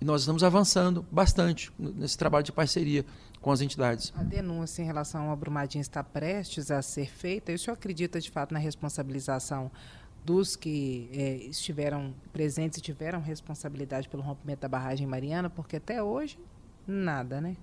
e 0.00 0.04
nós 0.04 0.22
estamos 0.22 0.42
avançando 0.44 1.04
bastante 1.10 1.72
nesse 1.78 2.16
trabalho 2.16 2.44
de 2.44 2.52
parceria 2.52 3.04
com 3.40 3.50
as 3.50 3.60
entidades. 3.60 4.12
A 4.16 4.22
denúncia 4.22 4.82
em 4.82 4.84
relação 4.84 5.30
ao 5.30 5.36
Brumadinho 5.36 5.82
está 5.82 6.02
prestes 6.02 6.70
a 6.70 6.80
ser 6.80 7.10
feita. 7.10 7.50
E 7.50 7.56
o 7.56 7.58
senhor 7.58 7.74
acredita, 7.74 8.20
de 8.20 8.30
fato, 8.30 8.54
na 8.54 8.58
responsabilização 8.58 9.70
dos 10.24 10.56
que 10.56 11.08
é, 11.12 11.34
estiveram 11.46 12.14
presentes 12.32 12.78
e 12.78 12.80
tiveram 12.80 13.20
responsabilidade 13.20 14.08
pelo 14.08 14.22
rompimento 14.22 14.60
da 14.60 14.68
barragem 14.68 15.06
Mariana, 15.06 15.50
porque 15.50 15.76
até 15.76 16.02
hoje 16.02 16.38
nada, 16.86 17.40
né? 17.40 17.56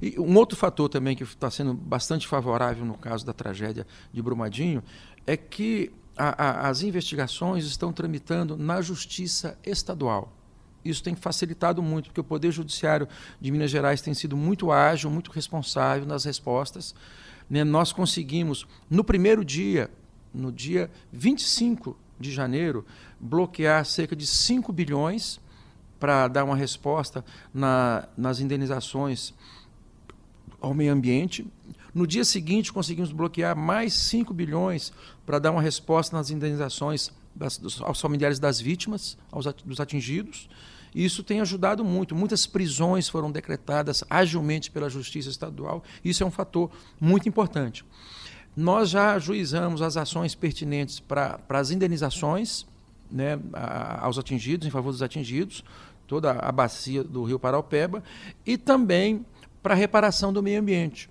E 0.00 0.18
um 0.18 0.36
outro 0.36 0.56
fator 0.56 0.88
também 0.88 1.14
que 1.14 1.22
está 1.22 1.50
sendo 1.50 1.74
bastante 1.74 2.26
favorável 2.26 2.84
no 2.84 2.96
caso 2.96 3.24
da 3.24 3.32
tragédia 3.32 3.86
de 4.12 4.22
Brumadinho 4.22 4.82
é 5.26 5.36
que 5.36 5.92
a, 6.16 6.44
a, 6.66 6.68
as 6.68 6.82
investigações 6.82 7.64
estão 7.64 7.92
tramitando 7.92 8.56
na 8.56 8.80
justiça 8.80 9.58
estadual. 9.64 10.32
Isso 10.84 11.02
tem 11.02 11.14
facilitado 11.14 11.82
muito, 11.82 12.06
porque 12.06 12.20
o 12.20 12.24
Poder 12.24 12.50
Judiciário 12.50 13.08
de 13.40 13.50
Minas 13.50 13.70
Gerais 13.70 14.00
tem 14.00 14.14
sido 14.14 14.36
muito 14.36 14.72
ágil, 14.72 15.10
muito 15.10 15.30
responsável 15.30 16.06
nas 16.06 16.24
respostas. 16.24 16.94
Né? 17.48 17.62
Nós 17.62 17.92
conseguimos, 17.92 18.66
no 18.88 19.04
primeiro 19.04 19.44
dia, 19.44 19.90
no 20.32 20.52
dia 20.52 20.90
25 21.12 21.96
de 22.18 22.30
janeiro, 22.32 22.84
bloquear 23.20 23.84
cerca 23.84 24.14
de 24.14 24.26
5 24.26 24.72
bilhões 24.72 25.40
para 25.98 26.28
dar 26.28 26.44
uma 26.44 26.56
resposta 26.56 27.24
na, 27.52 28.08
nas 28.16 28.40
indenizações 28.40 29.34
ao 30.60 30.74
meio 30.74 30.92
ambiente. 30.92 31.46
No 31.94 32.06
dia 32.06 32.24
seguinte, 32.24 32.72
conseguimos 32.72 33.12
bloquear 33.12 33.56
mais 33.56 33.92
5 33.94 34.32
bilhões 34.32 34.92
para 35.24 35.38
dar 35.38 35.50
uma 35.50 35.62
resposta 35.62 36.16
nas 36.16 36.30
indenizações 36.30 37.10
das, 37.34 37.58
dos, 37.58 37.80
aos 37.80 38.00
familiares 38.00 38.38
das 38.38 38.60
vítimas, 38.60 39.16
aos, 39.30 39.46
dos 39.64 39.80
atingidos. 39.80 40.48
Isso 40.94 41.22
tem 41.22 41.40
ajudado 41.40 41.84
muito. 41.84 42.14
Muitas 42.14 42.46
prisões 42.46 43.08
foram 43.08 43.30
decretadas 43.30 44.02
agilmente 44.08 44.70
pela 44.70 44.88
Justiça 44.88 45.28
Estadual. 45.28 45.82
Isso 46.04 46.22
é 46.22 46.26
um 46.26 46.30
fator 46.30 46.70
muito 47.00 47.28
importante. 47.28 47.84
Nós 48.58 48.90
já 48.90 49.12
ajuizamos 49.12 49.80
as 49.80 49.96
ações 49.96 50.34
pertinentes 50.34 50.98
para 50.98 51.38
as 51.48 51.70
indenizações 51.70 52.66
né, 53.08 53.38
aos 54.00 54.18
atingidos, 54.18 54.66
em 54.66 54.70
favor 54.70 54.90
dos 54.90 55.00
atingidos, 55.00 55.62
toda 56.08 56.32
a 56.32 56.50
bacia 56.50 57.04
do 57.04 57.22
Rio 57.22 57.38
Paraupeba, 57.38 58.02
e 58.44 58.58
também 58.58 59.24
para 59.62 59.74
a 59.74 59.76
reparação 59.76 60.32
do 60.32 60.42
meio 60.42 60.60
ambiente. 60.60 61.08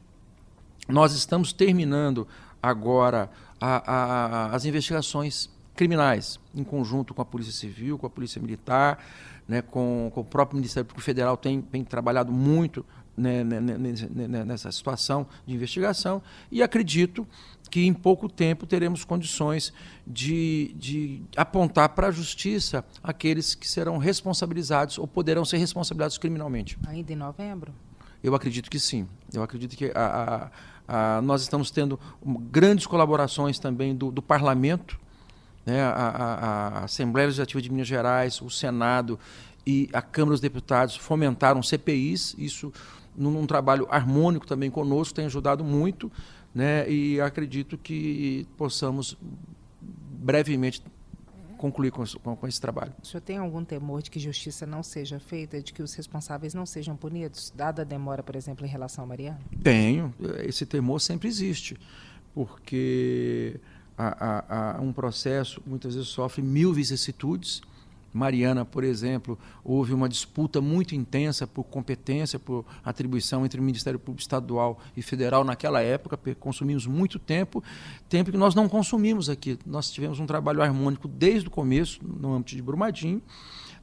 Nós 0.90 1.14
estamos 1.14 1.54
terminando 1.54 2.28
agora 2.62 3.32
a, 3.62 3.94
a, 3.94 4.46
as 4.54 4.66
investigações 4.66 5.50
criminais, 5.74 6.42
em 6.54 6.66
conjunto 6.66 7.14
com 7.14 7.22
a 7.22 7.26
Polícia 7.26 7.54
Civil, 7.54 7.98
com 7.98 8.08
a 8.08 8.10
Polícia 8.10 8.42
Militar, 8.42 9.02
né, 9.48 9.62
com, 9.62 10.12
com, 10.14 10.20
o 10.20 10.26
próprio 10.26 10.58
Ministério 10.58 10.86
Público 10.86 11.06
Federal, 11.06 11.38
tem, 11.38 11.62
tem 11.62 11.82
trabalhado 11.86 12.30
muito 12.30 12.86
né, 13.18 13.44
né, 13.44 13.60
né, 13.60 14.28
né, 14.28 14.46
nessa 14.46 14.72
situação 14.72 15.28
de 15.46 15.56
investigação 15.56 16.22
e 16.52 16.62
acredito 16.62 17.28
que 17.70 17.86
em 17.86 17.94
pouco 17.94 18.30
tempo 18.30 18.66
teremos 18.66 19.04
condições 19.04 19.74
de, 20.06 20.74
de 20.76 21.22
apontar 21.36 21.90
para 21.90 22.08
a 22.08 22.12
justiça 22.12 22.86
aqueles 23.04 23.56
que 23.56 23.68
serão 23.68 23.98
responsabilizados 23.98 24.98
ou 24.98 25.08
poderão 25.08 25.44
ser 25.44 25.58
responsabilizados 25.58 26.18
criminalmente. 26.18 26.78
Ainda 26.88 27.12
em 27.12 27.16
novembro? 27.16 27.74
Eu 28.24 28.34
acredito 28.36 28.70
que 28.70 28.80
sim. 28.80 29.08
Eu 29.34 29.44
acredito 29.44 29.76
que 29.76 29.92
a, 29.94 30.50
a, 30.88 31.18
a, 31.18 31.22
nós 31.22 31.42
estamos 31.42 31.70
tendo 31.72 32.00
grandes 32.52 32.86
colaborações 32.88 33.60
também 33.60 33.96
do, 33.96 34.12
do 34.12 34.22
parlamento, 34.22 35.00
né, 35.66 35.82
a, 35.82 35.90
a, 35.92 36.84
Assembleia 36.86 37.28
Legislativa 37.28 37.62
de 37.62 37.70
Minas 37.70 37.88
Gerais, 37.88 38.42
o 38.42 38.50
Senado 38.50 39.20
e 39.66 39.90
a 39.92 40.02
Câmara 40.02 40.32
dos 40.32 40.40
Deputados 40.40 40.96
fomentaram 40.96 41.62
CPIs, 41.62 42.34
isso 42.38 42.72
num, 43.18 43.48
trabalho 43.48 43.88
harmônico 43.90 44.46
também 44.46 44.70
conosco, 44.70 45.16
tem 45.16 45.26
ajudado 45.26 45.64
muito, 45.64 46.12
né? 46.54 46.90
E 46.90 47.20
acredito 47.20 47.78
que 47.78 48.48
possamos 48.56 49.18
brevemente 49.82 50.84
concluir 51.58 51.92
com, 51.92 52.04
com, 52.24 52.36
com, 52.36 52.48
esse 52.48 52.62
trabalho. 52.62 52.94
O 53.02 53.06
senhor 53.06 53.22
tem 53.22 53.38
algum 53.38 53.66
temor 53.66 54.04
de 54.04 54.12
que 54.12 54.20
justiça 54.20 54.66
não 54.66 54.84
seja 54.84 55.20
feita, 55.20 55.60
de 55.60 55.74
que 55.74 55.82
os 55.82 55.94
responsáveis 55.96 56.54
não 56.54 56.66
sejam 56.66 56.96
punidos, 56.96 57.52
dada 57.56 57.82
a 57.82 57.86
demora, 57.86 58.22
por 58.22 58.36
exemplo, 58.36 58.66
em 58.66 58.70
relação 58.70 59.04
a 59.04 59.08
Mariana? 59.08 59.40
Tenho. 59.64 60.14
Esse 60.44 60.66
temor 60.66 61.00
sempre 61.02 61.28
existe, 61.28 61.76
porque 62.36 63.60
a, 63.98 64.26
a, 64.26 64.78
a 64.78 64.82
um 64.82 64.94
processo 64.94 65.62
muitas 65.66 65.96
vezes 65.96 66.10
sofre 66.10 66.44
mil 66.44 66.72
vicissitudes 66.72 67.62
Mariana, 68.18 68.66
por 68.66 68.84
exemplo, 68.84 69.38
houve 69.64 69.94
uma 69.94 70.10
disputa 70.10 70.60
muito 70.60 70.96
intensa 70.96 71.46
por 71.46 71.64
competência, 71.64 72.40
por 72.40 72.66
atribuição 72.84 73.46
entre 73.46 73.60
o 73.60 73.64
Ministério 73.64 74.00
Público 74.00 74.22
Estadual 74.22 74.80
e 74.96 75.02
Federal 75.02 75.44
naquela 75.44 75.82
época, 75.82 76.18
consumimos 76.36 76.88
muito 76.88 77.20
tempo, 77.20 77.64
tempo 78.10 78.32
que 78.32 78.38
nós 78.38 78.56
não 78.56 78.68
consumimos 78.68 79.30
aqui. 79.30 79.58
Nós 79.66 79.92
tivemos 79.92 80.20
um 80.20 80.26
trabalho 80.26 80.62
harmônico 80.62 81.08
desde 81.08 81.48
o 81.48 81.52
começo, 81.52 82.00
no 82.04 82.34
âmbito 82.34 82.56
de 82.56 82.62
Brumadinho. 82.62 83.22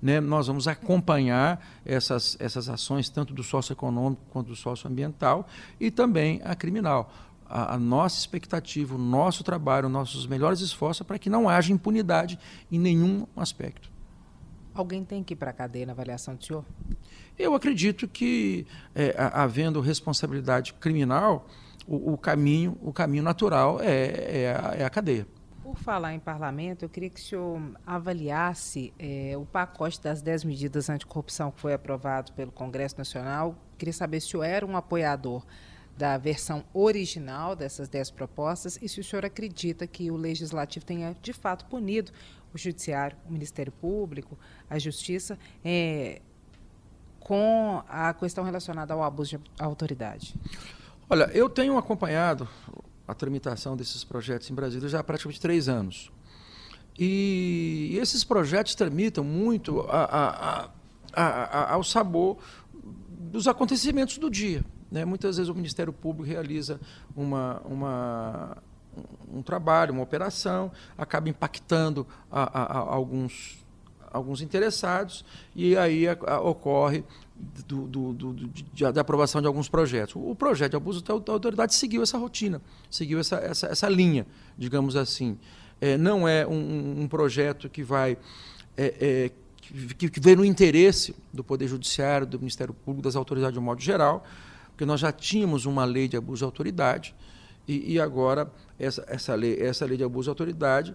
Né? 0.02 0.20
Nós 0.20 0.48
vamos 0.48 0.66
acompanhar 0.66 1.64
essas, 1.84 2.36
essas 2.40 2.68
ações, 2.68 3.08
tanto 3.08 3.32
do 3.32 3.42
socioeconômico 3.42 4.22
quanto 4.30 4.48
do 4.48 4.56
socioambiental, 4.56 5.46
e 5.78 5.90
também 5.90 6.42
a 6.44 6.54
criminal. 6.54 7.12
A, 7.48 7.74
a, 7.74 7.78
nossa 7.78 8.18
expectativa, 8.18 8.94
o 8.94 8.98
nosso 8.98 9.44
trabalho, 9.44 9.88
nossos 9.88 10.26
melhores 10.26 10.60
esforços 10.60 11.02
é 11.02 11.04
para 11.04 11.18
que 11.18 11.30
não 11.30 11.48
haja 11.48 11.72
impunidade 11.72 12.38
em 12.70 12.78
nenhum 12.78 13.26
aspecto. 13.36 13.93
Alguém 14.74 15.04
tem 15.04 15.22
que 15.22 15.34
ir 15.34 15.36
para 15.36 15.50
a 15.50 15.54
cadeia 15.54 15.86
na 15.86 15.92
avaliação 15.92 16.34
do 16.34 16.44
senhor? 16.44 16.64
Eu 17.38 17.54
acredito 17.54 18.08
que, 18.08 18.66
é, 18.94 19.14
havendo 19.16 19.80
responsabilidade 19.80 20.74
criminal, 20.74 21.46
o, 21.86 22.14
o, 22.14 22.18
caminho, 22.18 22.76
o 22.82 22.92
caminho 22.92 23.22
natural 23.22 23.80
é, 23.80 24.42
é, 24.42 24.56
a, 24.56 24.74
é, 24.74 24.84
a, 24.84 24.90
cadeia. 24.90 25.26
Por 25.62 25.76
falar 25.76 26.14
em 26.14 26.18
parlamento, 26.18 26.84
eu 26.84 26.88
queria 26.88 27.08
que 27.08 27.20
o 27.20 27.22
senhor 27.22 27.60
avaliasse 27.86 28.92
é, 28.98 29.34
o 29.36 29.44
pacote 29.44 30.00
das 30.02 30.20
10 30.20 30.44
medidas 30.44 30.90
anticorrupção 30.90 31.50
que 31.50 31.60
foi 31.60 31.72
aprovado 31.72 32.32
pelo 32.32 32.50
Congresso 32.50 32.98
Nacional. 32.98 33.56
Queria 33.78 33.92
saber 33.92 34.20
se 34.20 34.26
o 34.26 34.30
senhor 34.30 34.44
era 34.44 34.66
um 34.66 34.76
apoiador 34.76 35.44
da 35.96 36.18
versão 36.18 36.64
original 36.72 37.54
dessas 37.54 37.88
10 37.88 38.10
propostas 38.10 38.78
e 38.82 38.88
se 38.88 39.00
o 39.00 39.04
senhor 39.04 39.24
acredita 39.24 39.86
que 39.86 40.10
o 40.10 40.16
Legislativo 40.16 40.84
tenha, 40.84 41.14
de 41.22 41.32
fato, 41.32 41.64
punido 41.66 42.10
o 42.54 42.58
Judiciário, 42.58 43.16
o 43.28 43.32
Ministério 43.32 43.72
Público, 43.72 44.38
a 44.70 44.78
Justiça, 44.78 45.38
é, 45.64 46.22
com 47.20 47.82
a 47.88 48.14
questão 48.14 48.44
relacionada 48.44 48.94
ao 48.94 49.02
abuso 49.02 49.38
de 49.38 49.44
autoridade? 49.58 50.34
Olha, 51.08 51.30
eu 51.34 51.48
tenho 51.48 51.76
acompanhado 51.76 52.48
a 53.06 53.14
tramitação 53.14 53.76
desses 53.76 54.04
projetos 54.04 54.50
em 54.50 54.54
Brasília 54.54 54.88
já 54.88 55.00
há 55.00 55.04
praticamente 55.04 55.40
três 55.40 55.68
anos. 55.68 56.10
E 56.98 57.96
esses 58.00 58.22
projetos 58.22 58.74
tramitam 58.74 59.24
muito 59.24 59.80
a, 59.80 60.04
a, 60.04 60.70
a, 61.12 61.72
ao 61.72 61.82
sabor 61.82 62.38
dos 63.18 63.48
acontecimentos 63.48 64.16
do 64.16 64.30
dia. 64.30 64.64
Né? 64.90 65.04
Muitas 65.04 65.36
vezes 65.36 65.50
o 65.50 65.54
Ministério 65.54 65.92
Público 65.92 66.28
realiza 66.28 66.80
uma, 67.16 67.60
uma, 67.64 68.56
um 69.32 69.42
trabalho, 69.42 69.92
uma 69.92 70.02
operação, 70.02 70.70
acaba 70.96 71.28
impactando 71.28 72.06
alguns, 72.30 73.64
alguns 74.10 74.40
interessados 74.40 75.24
e 75.54 75.76
aí 75.76 76.06
ocorre 76.42 77.04
do, 77.66 77.86
do, 77.86 78.12
do, 78.12 78.34
de, 78.34 78.92
da 78.92 79.00
aprovação 79.00 79.40
de 79.40 79.46
alguns 79.46 79.68
projetos. 79.68 80.14
O 80.16 80.34
projeto 80.34 80.70
de 80.70 80.76
abuso 80.76 81.02
da 81.02 81.32
autoridade 81.32 81.74
seguiu 81.74 82.02
essa 82.02 82.16
rotina, 82.16 82.60
seguiu 82.90 83.18
essa, 83.18 83.36
essa, 83.36 83.66
essa 83.66 83.88
linha, 83.88 84.26
digamos 84.56 84.96
assim. 84.96 85.38
É, 85.80 85.98
não 85.98 86.26
é 86.26 86.46
um, 86.46 87.02
um, 87.02 87.08
projeto 87.08 87.68
que 87.68 87.82
vai. 87.82 88.16
É, 88.76 88.94
é, 89.00 89.30
que, 89.98 90.08
que 90.08 90.20
vem 90.20 90.36
no 90.36 90.44
interesse 90.44 91.14
do 91.32 91.42
Poder 91.42 91.66
Judiciário, 91.66 92.26
do 92.26 92.38
Ministério 92.38 92.72
Público, 92.72 93.02
das 93.02 93.16
autoridades 93.16 93.54
de 93.54 93.58
um 93.58 93.62
modo 93.62 93.80
geral, 93.80 94.24
porque 94.68 94.84
nós 94.84 95.00
já 95.00 95.10
tínhamos 95.10 95.64
uma 95.64 95.84
lei 95.84 96.06
de 96.06 96.16
abuso 96.16 96.38
de 96.38 96.44
autoridade 96.44 97.14
e, 97.66 97.94
e 97.94 98.00
agora 98.00 98.50
essa, 98.78 99.04
essa, 99.08 99.34
lei, 99.34 99.60
essa 99.60 99.84
lei 99.84 99.96
de 99.96 100.04
abuso 100.04 100.24
de 100.24 100.30
autoridade 100.30 100.94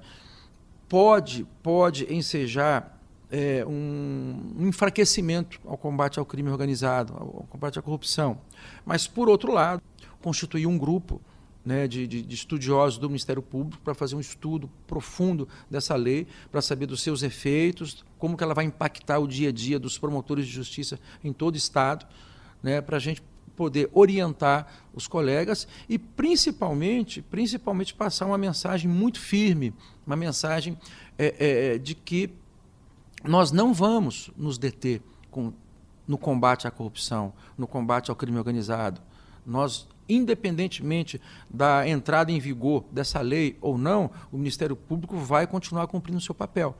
pode, 0.88 1.45
pode 1.62 2.12
ensejar 2.13 2.99
é, 3.32 3.63
um, 3.65 4.55
enfraquecimento 4.60 5.60
ao 5.65 5.77
combate 5.77 6.19
ao 6.19 6.25
crime 6.25 6.49
organizado, 6.49 7.13
ao 7.13 7.45
combate 7.49 7.77
à 7.77 7.82
corrupção. 7.82 8.39
Mas, 8.86 9.08
por 9.08 9.29
outro 9.29 9.51
lado, 9.51 9.82
constituir 10.21 10.65
um 10.65 10.77
grupo 10.77 11.21
né, 11.63 11.88
de, 11.88 12.08
de, 12.08 12.21
de, 12.21 12.36
estudiosos 12.36 12.97
do 12.97 13.08
Ministério 13.08 13.41
Público 13.41 13.82
para 13.84 13.93
fazer 13.93 14.15
um 14.15 14.19
estudo 14.19 14.69
profundo 14.88 15.47
dessa 15.69 15.95
lei, 15.95 16.25
para 16.51 16.62
saber 16.62 16.88
dos 16.88 17.01
seus 17.01 17.21
efeitos, 17.21 18.03
como 18.17 18.36
que 18.36 18.43
ela 18.43 18.53
vai 18.53 18.65
impactar 18.65 19.19
o 19.19 19.27
dia 19.27 19.49
a 19.49 19.51
dia 19.51 19.77
dos 19.77 19.97
promotores 19.97 20.47
de 20.47 20.51
justiça 20.51 20.99
em 21.23 21.32
todo 21.32 21.53
o 21.53 21.58
Estado, 21.58 22.08
né, 22.63 22.82
para 22.82 22.97
a 22.97 22.99
gente 22.99 23.21
poder 23.60 23.89
orientar 23.91 24.67
os 24.93 25.06
colegas 25.06 25.67
e 25.89 26.00
principalmente, 26.00 27.22
principalmente 27.22 27.93
passar 27.93 28.26
uma 28.26 28.38
mensagem 28.38 28.89
muito 28.89 29.19
firme, 29.19 29.74
uma 30.08 30.15
mensagem 30.15 30.78
é, 31.17 31.74
é, 31.74 31.78
de 31.78 31.93
que 31.93 32.30
nós 33.22 33.52
não 33.52 33.74
vamos 33.74 34.32
nos 34.38 34.58
deter 34.58 35.02
com, 35.30 35.52
no 36.08 36.17
combate 36.17 36.69
à 36.69 36.72
corrupção, 36.72 37.34
no 37.58 37.67
combate 37.67 38.10
ao 38.10 38.15
crime 38.15 38.38
organizado. 38.38 39.02
Nós, 39.45 39.86
independentemente 40.08 41.19
da 41.50 41.86
entrada 41.86 42.32
em 42.32 42.39
vigor 42.39 42.86
dessa 42.93 43.19
lei 43.19 43.58
ou 43.60 43.78
não, 43.78 44.10
o 44.32 44.38
Ministério 44.38 44.78
Público 44.78 45.17
vai 45.17 45.45
continuar 45.45 45.86
cumprindo 45.88 46.17
o 46.17 46.22
seu 46.22 46.34
papel. 46.34 46.78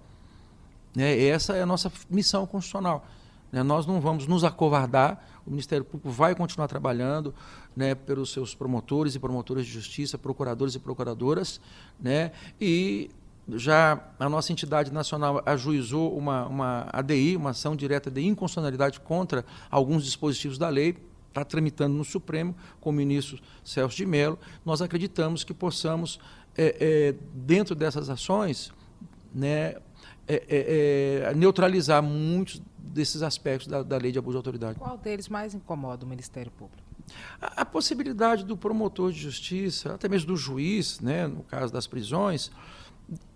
Né? 0.96 1.26
Essa 1.26 1.58
é 1.58 1.62
a 1.62 1.65
nossa 1.65 1.92
missão 2.10 2.48
constitucional. 2.48 3.06
Né? 3.52 3.63
Nós 3.63 3.86
não 3.86 4.00
vamos 4.00 4.28
nos 4.28 4.46
acovardar, 4.46 5.22
o 5.50 5.52
Ministério 5.52 5.84
Público 5.84 6.10
vai 6.10 6.36
continuar 6.36 6.68
trabalhando 6.68 7.34
né, 7.76 7.96
pelos 7.96 8.32
seus 8.32 8.54
promotores 8.54 9.16
e 9.16 9.20
promotoras 9.20 9.66
de 9.66 9.72
justiça, 9.72 10.18
procuradores 10.18 10.76
e 10.76 10.80
procuradoras, 10.80 11.60
né, 12.00 12.32
e 12.62 13.10
já 13.52 14.00
a 14.20 14.30
nossa 14.30 14.52
entidade 14.52 14.94
nacional 14.94 15.42
ajuizou 15.44 16.16
uma, 16.16 16.46
uma 16.46 16.88
ADI, 16.94 17.36
uma 17.36 17.50
ação 17.50 17.76
direta 17.76 18.12
de 18.12 18.22
inconstitucionalidade 18.22 19.00
contra 19.00 19.44
alguns 19.72 20.04
dispositivos 20.06 20.60
da 20.60 20.70
lei, 20.70 20.96
está 21.30 21.44
tramitando 21.44 21.96
no 21.96 22.06
Supremo 22.06 22.56
com 22.80 22.92
o 22.92 22.94
ministro 22.94 23.40
Celso 23.64 23.98
de 23.98 24.06
Mello. 24.06 24.38
Nós 24.64 24.84
acreditamos 24.84 25.44
que 25.44 25.54
possamos, 25.54 26.20
é, 26.56 26.76
é, 26.80 27.16
dentro 27.34 27.74
dessas 27.74 28.08
ações, 28.08 28.72
né, 29.34 29.76
é, 30.28 30.44
é, 30.48 31.30
é 31.30 31.34
neutralizar 31.34 32.04
muitos 32.04 32.62
desses 32.89 33.21
aspectos 33.21 33.67
da, 33.67 33.84
da, 33.84 33.97
lei 33.97 34.12
de 34.12 34.19
abuso 34.19 34.34
de 34.34 34.38
autoridade. 34.38 34.80
Qual 34.80 34.97
deles 34.97 35.30
mais 35.30 35.54
incomoda 35.54 36.06
o 36.06 36.08
Ministério 36.08 36.52
Público? 36.52 36.84
A, 37.41 37.62
a 37.62 37.65
possibilidade 37.65 38.43
do 38.45 38.58
promotor 38.58 39.12
de 39.12 39.19
justiça, 39.19 39.93
até 39.93 40.08
mesmo 40.08 40.28
do 40.28 40.38
juiz, 40.38 40.99
né, 40.99 41.28
no 41.28 41.43
caso 41.43 41.71
das 41.71 41.88
prisões, 41.88 42.52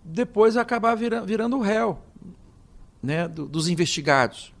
depois 0.04 0.56
acabar 0.56 0.94
virando, 0.94 1.26
virando 1.26 1.56
o 1.56 1.60
réu 1.60 1.98
né, 3.02 3.28
do, 3.28 3.46
dos 3.46 3.68
investigados. 3.68 4.52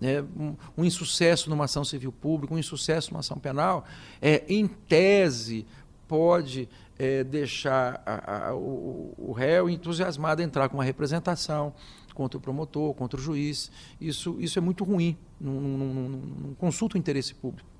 Né, 0.00 0.22
um, 0.36 0.54
um, 0.76 0.84
insucesso 0.84 1.50
numa 1.50 1.64
ação 1.64 1.84
civil 1.84 2.12
pública, 2.12 2.54
um 2.54 2.58
insucesso 2.58 3.10
numa 3.10 3.20
ação 3.20 3.36
penal, 3.36 3.84
é, 4.22 4.44
em 4.48 4.68
tese, 4.68 5.66
pode 6.06 6.68
é, 6.98 7.24
deixar 7.24 8.00
a, 8.06 8.48
a, 8.48 8.54
o, 8.54 9.12
o 9.18 9.32
réu 9.32 9.68
entusiasmado 9.68 10.40
a 10.40 10.44
entrar 10.44 10.68
com 10.68 10.76
uma 10.76 10.84
representação 10.84 11.74
contra 12.18 12.36
o 12.36 12.40
promotor, 12.40 12.92
contra 12.94 13.20
o 13.20 13.22
juiz. 13.22 13.70
Isso, 14.00 14.36
isso 14.40 14.58
é 14.58 14.60
muito 14.60 14.82
ruim, 14.82 15.16
não, 15.40 15.52
não, 15.52 15.78
não, 15.78 16.08
não 16.08 16.54
consulta 16.54 16.96
o 16.96 16.98
interesse 16.98 17.32
público. 17.32 17.70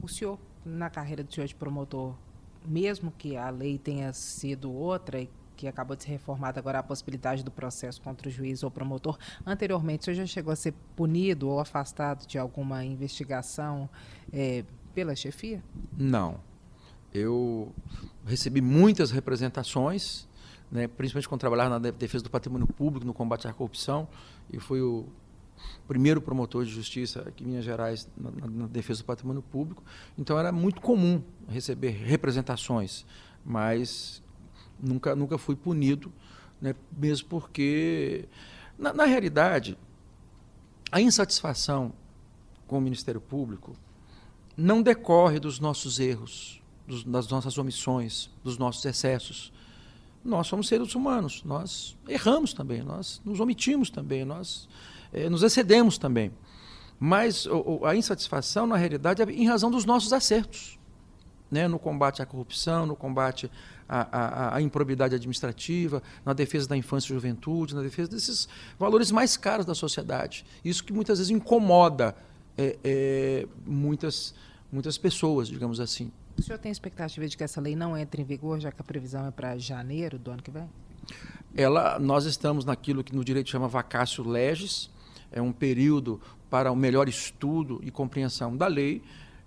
O 0.00 0.06
senhor, 0.06 0.38
na 0.64 0.88
carreira 0.88 1.24
do 1.24 1.34
senhor 1.34 1.48
de 1.48 1.54
promotor, 1.56 2.14
mesmo 2.64 3.12
que 3.18 3.36
a 3.36 3.50
lei 3.50 3.76
tenha 3.76 4.12
sido 4.12 4.72
outra 4.72 5.20
e 5.20 5.28
que 5.56 5.66
acabou 5.66 5.96
de 5.96 6.04
ser 6.04 6.10
reformada 6.10 6.60
agora 6.60 6.78
a 6.78 6.82
possibilidade 6.82 7.42
do 7.42 7.50
processo 7.50 8.00
contra 8.00 8.28
o 8.28 8.30
juiz 8.30 8.62
ou 8.62 8.70
promotor. 8.70 9.18
Anteriormente, 9.44 10.02
o 10.02 10.04
senhor 10.04 10.16
já 10.16 10.26
chegou 10.26 10.52
a 10.52 10.56
ser 10.56 10.72
punido 10.94 11.48
ou 11.48 11.58
afastado 11.58 12.24
de 12.24 12.38
alguma 12.38 12.84
investigação 12.84 13.88
é, 14.32 14.64
pela 14.94 15.16
chefia? 15.16 15.60
Não. 15.96 16.38
Eu 17.12 17.72
recebi 18.24 18.60
muitas 18.60 19.10
representações, 19.10 20.25
né, 20.70 20.88
principalmente 20.88 21.28
quando 21.28 21.40
trabalhava 21.40 21.78
na 21.78 21.90
defesa 21.90 22.24
do 22.24 22.30
patrimônio 22.30 22.66
público, 22.66 23.06
no 23.06 23.14
combate 23.14 23.46
à 23.46 23.52
corrupção, 23.52 24.08
e 24.52 24.58
fui 24.58 24.80
o 24.80 25.06
primeiro 25.86 26.20
promotor 26.20 26.64
de 26.64 26.70
justiça 26.70 27.20
aqui 27.20 27.44
em 27.44 27.48
Minas 27.48 27.64
Gerais 27.64 28.08
na, 28.16 28.30
na 28.30 28.66
defesa 28.66 29.02
do 29.02 29.06
patrimônio 29.06 29.42
público. 29.42 29.82
Então 30.18 30.38
era 30.38 30.52
muito 30.52 30.80
comum 30.80 31.22
receber 31.48 31.90
representações, 31.90 33.06
mas 33.44 34.22
nunca, 34.80 35.14
nunca 35.14 35.38
fui 35.38 35.56
punido, 35.56 36.12
né, 36.60 36.74
mesmo 36.96 37.28
porque, 37.28 38.28
na, 38.78 38.92
na 38.92 39.04
realidade, 39.04 39.78
a 40.90 41.00
insatisfação 41.00 41.92
com 42.66 42.78
o 42.78 42.80
Ministério 42.80 43.20
Público 43.20 43.76
não 44.56 44.82
decorre 44.82 45.38
dos 45.38 45.60
nossos 45.60 46.00
erros, 46.00 46.62
dos, 46.86 47.04
das 47.04 47.28
nossas 47.28 47.58
omissões, 47.58 48.30
dos 48.42 48.56
nossos 48.56 48.84
excessos. 48.84 49.52
Nós 50.26 50.48
somos 50.48 50.66
seres 50.66 50.94
humanos, 50.94 51.42
nós 51.44 51.96
erramos 52.08 52.52
também, 52.52 52.82
nós 52.82 53.20
nos 53.24 53.38
omitimos 53.38 53.90
também, 53.90 54.24
nós 54.24 54.68
eh, 55.12 55.28
nos 55.30 55.42
excedemos 55.42 55.98
também. 55.98 56.32
Mas 56.98 57.46
o, 57.46 57.84
a 57.84 57.94
insatisfação, 57.94 58.66
na 58.66 58.76
realidade, 58.76 59.22
é 59.22 59.30
em 59.30 59.46
razão 59.46 59.70
dos 59.70 59.84
nossos 59.84 60.12
acertos. 60.12 60.78
Né? 61.50 61.68
No 61.68 61.78
combate 61.78 62.20
à 62.20 62.26
corrupção, 62.26 62.86
no 62.86 62.96
combate 62.96 63.50
a, 63.88 64.08
a, 64.10 64.56
a, 64.56 64.60
improbidade 64.62 65.14
administrativa, 65.14 66.02
na 66.24 66.32
defesa 66.32 66.66
da 66.68 66.76
infância 66.76 67.12
e 67.12 67.14
juventude, 67.14 67.74
na 67.74 67.82
defesa 67.82 68.10
desses 68.10 68.48
valores 68.78 69.12
mais 69.12 69.36
caros 69.36 69.64
da 69.64 69.74
sociedade. 69.74 70.44
Isso 70.64 70.82
que 70.82 70.92
muitas 70.92 71.18
vezes 71.18 71.30
incomoda 71.30 72.16
é, 72.58 72.76
é, 72.82 73.46
muitas, 73.64 74.34
muitas 74.72 74.98
pessoas, 74.98 75.46
digamos 75.46 75.78
assim. 75.78 76.10
O 76.38 76.42
senhor 76.42 76.58
tem 76.58 76.70
expectativa 76.70 77.26
de 77.26 77.36
que 77.36 77.44
essa 77.44 77.60
lei 77.60 77.74
não 77.74 77.96
entre 77.96 78.22
em 78.22 78.24
vigor, 78.24 78.60
já 78.60 78.70
que 78.70 78.80
a 78.80 78.84
previsão 78.84 79.26
é 79.26 79.30
para 79.30 79.56
janeiro 79.58 80.18
do 80.18 80.30
ano 80.30 80.42
que 80.42 80.50
vem? 80.50 80.68
Ela, 81.54 81.98
nós 81.98 82.24
estamos 82.26 82.64
naquilo 82.64 83.02
que 83.02 83.14
no 83.14 83.24
direito 83.24 83.48
chama 83.48 83.66
vacácio 83.66 84.26
legis, 84.28 84.90
é 85.32 85.40
um 85.40 85.52
período 85.52 86.20
para 86.50 86.70
o 86.70 86.76
melhor 86.76 87.08
estudo 87.08 87.80
e 87.82 87.90
compreensão 87.90 88.56
da 88.56 88.66
lei. 88.66 89.02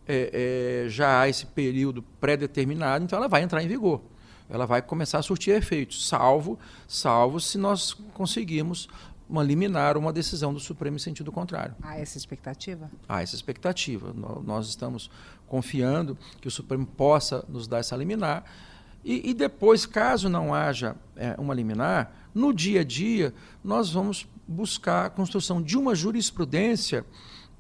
É, 0.08 0.86
é, 0.86 0.90
já 0.90 1.22
há 1.22 1.30
esse 1.30 1.46
período 1.46 2.02
pré-determinado, 2.20 3.06
então 3.06 3.18
ela 3.18 3.28
vai 3.28 3.44
entrar 3.44 3.62
em 3.62 3.68
vigor 3.68 4.02
ela 4.50 4.66
vai 4.66 4.82
começar 4.82 5.20
a 5.20 5.22
surtir 5.22 5.56
efeitos, 5.56 6.08
salvo, 6.08 6.58
salvo 6.88 7.40
se 7.40 7.58
nós 7.58 7.94
conseguirmos 8.14 8.90
uma 9.30 9.44
liminar 9.44 9.96
uma 9.96 10.12
decisão 10.12 10.52
do 10.52 10.60
Supremo 10.60 10.96
em 10.96 11.00
sentido 11.00 11.32
contrário. 11.32 11.76
Há 11.84 12.00
essa 12.00 12.18
expectativa? 12.18 12.90
Há 13.08 13.22
essa 13.22 13.36
expectativa. 13.36 14.12
Nós 14.44 14.68
estamos 14.68 15.12
confiando 15.50 16.18
que 16.40 16.48
o 16.48 16.52
Supremo 16.52 16.86
possa 16.86 17.44
nos 17.50 17.68
dar 17.68 17.80
essa 17.80 17.96
liminar. 17.96 18.46
E, 19.04 19.30
e 19.30 19.34
depois, 19.34 19.86
caso 19.86 20.30
não 20.30 20.54
haja 20.54 20.96
é, 21.16 21.36
uma 21.38 21.54
liminar, 21.54 22.14
no 22.34 22.54
dia 22.54 22.82
a 22.82 22.84
dia, 22.84 23.34
nós 23.64 23.90
vamos 23.90 24.28
buscar 24.48 25.06
a 25.06 25.10
construção 25.10 25.62
de 25.62 25.78
uma 25.78 25.96
jurisprudência 25.96 27.06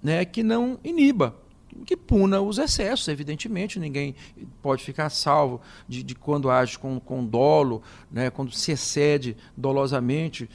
né, 0.01 0.23
que 0.23 0.43
não 0.43 0.79
iniba 0.83 1.35
que 1.85 1.95
puna 1.95 2.41
os 2.41 2.57
excessos, 2.57 3.07
evidentemente, 3.07 3.79
ninguém 3.79 4.15
pode 4.61 4.83
ficar 4.83 5.09
salvo 5.09 5.61
de, 5.87 6.03
de 6.03 6.15
quando 6.15 6.49
age 6.49 6.77
com, 6.77 6.99
com 6.99 7.25
dolo, 7.25 7.81
né, 8.11 8.29
quando 8.29 8.51
se 8.51 8.71
excede 8.71 9.37
dolosamente, 9.55 10.49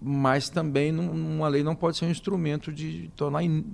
mas 0.00 0.48
também 0.48 0.96
uma 0.96 1.48
lei 1.48 1.62
não 1.62 1.74
pode 1.74 1.96
ser 1.96 2.06
um 2.06 2.10
instrumento 2.10 2.72
de 2.72 3.10
tornar, 3.16 3.42
in, 3.42 3.64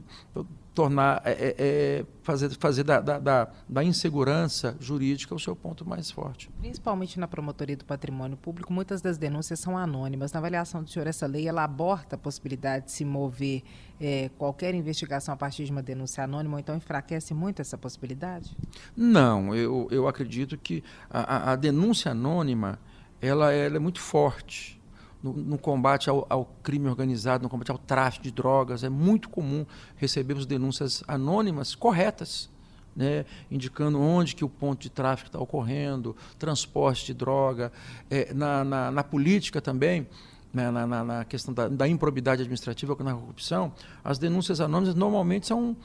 tornar, 0.78 1.20
é, 1.24 1.32
é, 1.32 1.54
é, 1.58 2.06
fazer, 2.22 2.50
fazer 2.50 2.84
da, 2.84 3.00
da, 3.00 3.18
da, 3.18 3.48
da, 3.68 3.82
insegurança 3.82 4.76
jurídica 4.78 5.34
o 5.34 5.38
seu 5.38 5.56
ponto 5.56 5.84
mais 5.84 6.08
forte. 6.08 6.48
Principalmente 6.60 7.18
na 7.18 7.26
promotoria 7.26 7.76
do 7.76 7.84
patrimônio 7.84 8.36
público, 8.36 8.72
muitas 8.72 9.02
das 9.02 9.18
denúncias 9.18 9.58
são 9.58 9.76
anônimas. 9.76 10.32
Na 10.32 10.38
avaliação 10.38 10.84
do 10.84 10.88
senhor, 10.88 11.08
essa 11.08 11.26
lei 11.26 11.48
ela 11.48 11.64
aborta 11.64 12.14
a 12.14 12.18
possibilidade 12.18 12.84
de 12.84 12.92
se 12.92 13.04
mover 13.04 13.64
é, 14.00 14.30
qualquer 14.38 14.72
investigação 14.72 15.34
a 15.34 15.36
partir 15.36 15.64
de 15.64 15.72
uma 15.72 15.82
denúncia 15.82 16.22
anônima, 16.22 16.54
ou 16.54 16.60
então 16.60 16.76
enfraquece 16.76 17.34
muito 17.34 17.60
essa 17.60 17.76
possibilidade? 17.76 18.56
Não, 18.96 19.52
eu, 19.56 19.88
eu 19.90 20.06
acredito 20.06 20.56
que 20.56 20.84
a, 21.10 21.50
a 21.50 21.56
denúncia 21.56 22.12
anônima 22.12 22.78
ela, 23.20 23.52
ela 23.52 23.74
é 23.74 23.80
muito 23.80 24.00
forte 24.00 24.77
no, 25.22 25.33
no 25.33 25.59
combate 25.59 26.09
ao, 26.09 26.26
ao, 26.28 26.44
crime 26.62 26.88
organizado, 26.88 27.42
no 27.42 27.48
combate 27.48 27.70
ao 27.70 27.78
tráfico 27.78 28.24
de 28.24 28.31
drogas. 28.31 28.85
É 28.85 28.88
muito 28.88 29.28
comum 29.28 29.66
recebermos 29.96 30.46
denúncias 30.46 31.02
anônimas 31.07 31.74
corretas, 31.74 32.48
né, 32.94 33.24
indicando 33.50 34.00
onde 34.00 34.35
que 34.35 34.44
o 34.44 34.48
ponto 34.48 34.81
de 34.81 34.90
tráfico 34.90 35.28
está 35.28 35.38
ocorrendo, 35.38 36.16
transporte 36.38 37.07
de 37.07 37.14
droga. 37.14 37.72
É, 38.11 38.33
na, 38.35 38.64
na, 38.64 38.90
na, 38.90 39.04
política 39.04 39.61
também, 39.61 40.07
né, 40.52 40.70
na, 40.70 40.87
na, 40.87 41.24
questão 41.24 41.52
da, 41.54 41.68
da, 41.68 41.87
improbidade 41.87 42.42
administrativa, 42.42 42.96
na 43.00 43.14
corrupção, 43.14 43.72
as 44.02 44.18
denúncias 44.18 44.61
anônimas 44.61 44.94
normalmente 44.94 45.46
são, 45.46 45.76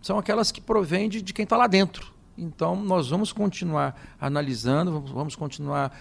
são 0.00 0.18
aquelas 0.18 0.50
que 0.50 0.60
provêm 0.60 1.08
de, 1.08 1.20
de 1.20 1.32
quem 1.32 1.44
está 1.44 1.56
lá 1.56 1.66
dentro. 1.66 2.12
Então, 2.36 2.74
nós 2.74 3.10
vamos 3.10 3.30
continuar 3.32 3.94
analisando, 4.18 5.00
vamos 5.00 5.36
continuar 5.36 5.94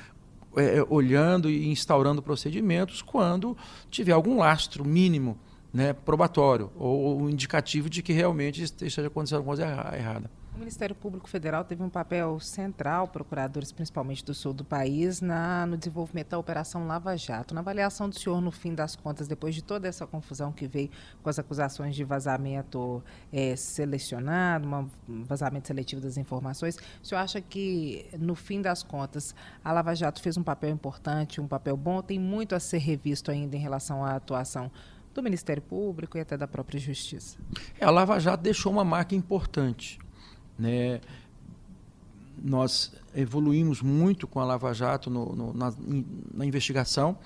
é, 0.55 0.77
é, 0.77 0.85
olhando 0.89 1.49
e 1.49 1.67
instaurando 1.69 2.21
procedimentos 2.21 3.01
quando 3.01 3.55
tiver 3.89 4.11
algum 4.11 4.37
lastro 4.37 4.85
mínimo 4.85 5.37
né, 5.73 5.93
probatório 5.93 6.69
ou, 6.75 7.21
ou 7.21 7.29
indicativo 7.29 7.89
de 7.89 8.01
que 8.01 8.11
realmente 8.11 8.61
esteja 8.61 9.05
acontecendo 9.07 9.37
alguma 9.37 9.55
coisa 9.55 9.95
errada. 9.95 10.29
Ministério 10.61 10.95
Público 10.95 11.27
Federal 11.27 11.63
teve 11.63 11.81
um 11.81 11.89
papel 11.89 12.39
central, 12.39 13.07
procuradores 13.07 13.71
principalmente 13.71 14.23
do 14.23 14.31
sul 14.31 14.53
do 14.53 14.63
país, 14.63 15.19
na, 15.19 15.65
no 15.65 15.75
desenvolvimento 15.75 16.29
da 16.29 16.37
Operação 16.37 16.85
Lava 16.85 17.17
Jato. 17.17 17.55
Na 17.55 17.61
avaliação 17.61 18.07
do 18.07 18.17
senhor, 18.17 18.39
no 18.39 18.51
fim 18.51 18.75
das 18.75 18.95
contas, 18.95 19.27
depois 19.27 19.55
de 19.55 19.63
toda 19.63 19.87
essa 19.87 20.05
confusão 20.05 20.51
que 20.51 20.67
veio 20.67 20.91
com 21.23 21.29
as 21.31 21.39
acusações 21.39 21.95
de 21.95 22.03
vazamento 22.03 23.03
é, 23.33 23.55
selecionado, 23.55 24.67
um 25.09 25.23
vazamento 25.23 25.67
seletivo 25.67 25.99
das 25.99 26.15
informações, 26.15 26.77
o 27.01 27.07
senhor 27.07 27.21
acha 27.21 27.41
que, 27.41 28.05
no 28.19 28.35
fim 28.35 28.61
das 28.61 28.83
contas, 28.83 29.33
a 29.63 29.71
Lava 29.71 29.95
Jato 29.95 30.21
fez 30.21 30.37
um 30.37 30.43
papel 30.43 30.69
importante, 30.69 31.41
um 31.41 31.47
papel 31.47 31.75
bom? 31.75 32.03
Tem 32.03 32.19
muito 32.19 32.53
a 32.53 32.59
ser 32.59 32.77
revisto 32.77 33.31
ainda 33.31 33.55
em 33.55 33.59
relação 33.59 34.05
à 34.05 34.15
atuação 34.15 34.71
do 35.11 35.23
Ministério 35.23 35.63
Público 35.63 36.19
e 36.19 36.21
até 36.21 36.37
da 36.37 36.47
própria 36.47 36.79
Justiça? 36.79 37.39
É, 37.79 37.83
a 37.83 37.89
Lava 37.89 38.19
Jato 38.19 38.43
deixou 38.43 38.71
uma 38.71 38.85
marca 38.85 39.15
importante 39.15 39.99
né? 40.61 41.01
Nós 42.43 42.93
evoluímos 43.15 43.81
muito 43.81 44.27
com 44.27 44.39
a 44.39 44.45
Lava 44.45 44.73
Jato 44.73 45.09
no, 45.09 45.35
no, 45.35 45.53
na, 45.53 45.73
na, 46.33 46.45
investigação, 46.45 47.17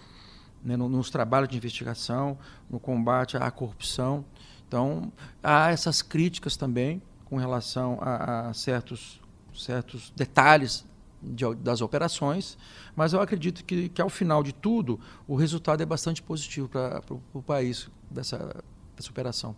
né? 0.63 0.75
no, 0.75 0.89
nos 0.89 1.09
trabalhos 1.09 1.49
de 1.49 1.57
investigação, 1.57 2.37
no 2.69 2.79
combate 2.79 3.37
à 3.37 3.51
corrupção. 3.51 4.25
Então, 4.67 5.11
há 5.43 5.69
essas 5.71 6.01
críticas 6.01 6.57
também 6.57 7.01
com 7.25 7.37
relação 7.37 7.97
a, 8.01 8.49
a 8.49 8.53
certos, 8.53 9.21
certos 9.53 10.11
detalhes 10.15 10.85
de, 11.21 11.53
das 11.55 11.81
operações, 11.81 12.57
mas 12.95 13.13
eu 13.13 13.21
acredito 13.21 13.63
que, 13.63 13.89
que, 13.89 14.01
ao 14.01 14.09
final 14.09 14.43
de 14.43 14.53
tudo, 14.53 14.99
o 15.27 15.35
resultado 15.35 15.81
é 15.81 15.85
bastante 15.85 16.21
positivo 16.21 16.67
para 16.67 17.01
o 17.33 17.41
país 17.41 17.89
dessa, 18.09 18.63
dessa 18.95 19.09
operação. 19.09 19.55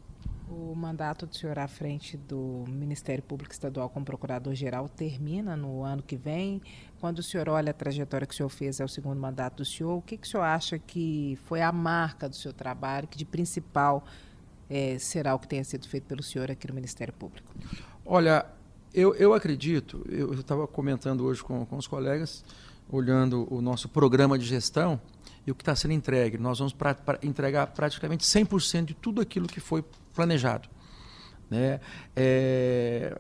O 0.50 0.74
mandato 0.74 1.26
do 1.26 1.36
senhor 1.36 1.60
à 1.60 1.68
frente 1.68 2.16
do 2.16 2.64
Ministério 2.70 3.22
Público 3.22 3.54
Estadual 3.54 3.90
como 3.90 4.06
procurador-geral 4.06 4.88
termina 4.88 5.58
no 5.58 5.84
ano 5.84 6.02
que 6.02 6.16
vem. 6.16 6.62
Quando 7.02 7.20
o 7.20 7.24
senhor 7.24 7.50
olha 7.50 7.72
a 7.72 7.74
trajetória 7.74 8.26
que 8.26 8.34
o 8.34 8.38
senhor 8.38 8.50
fez, 8.50 8.80
é 8.80 8.86
o 8.86 8.88
segundo 8.88 9.20
mandato 9.20 9.58
do 9.58 9.66
senhor, 9.66 9.98
o 9.98 10.02
que, 10.02 10.18
que 10.18 10.26
o 10.26 10.30
senhor 10.30 10.44
acha 10.44 10.80
que 10.80 11.38
foi 11.46 11.62
a 11.62 11.72
marca 11.72 12.30
do 12.30 12.36
seu 12.36 12.54
trabalho, 12.54 13.08
que 13.08 13.18
de 13.18 13.26
principal 13.26 14.06
é, 14.70 14.98
será 14.98 15.36
o 15.36 15.40
que 15.40 15.48
tenha 15.48 15.64
sido 15.64 15.88
feito 15.88 16.06
pelo 16.06 16.24
senhor 16.24 16.50
aqui 16.50 16.66
no 16.68 16.74
Ministério 16.74 17.14
Público? 17.14 17.54
Olha, 18.06 18.46
eu, 18.94 19.14
eu 19.16 19.34
acredito, 19.34 20.06
eu 20.10 20.34
estava 20.34 20.66
comentando 20.66 21.26
hoje 21.26 21.44
com, 21.44 21.66
com 21.66 21.78
os 21.78 21.88
colegas, 21.88 22.44
olhando 22.90 23.48
o 23.54 23.62
nosso 23.62 23.90
programa 23.90 24.40
de 24.40 24.46
gestão, 24.46 25.00
e 25.48 25.52
o 25.52 25.56
que 25.56 25.62
está 25.62 25.74
sendo 25.74 25.94
entregue. 25.94 26.38
Nós 26.38 26.60
vamos 26.60 26.74
pra, 26.74 26.94
pra 26.94 27.18
entregar 27.24 27.68
praticamente 27.68 28.26
100% 28.26 28.86
de 28.86 28.94
tudo 28.94 29.22
aquilo 29.22 29.48
que 29.48 29.62
foi 29.62 29.84
planejado. 30.14 30.68
Né? 31.50 31.80
É, 32.14 33.18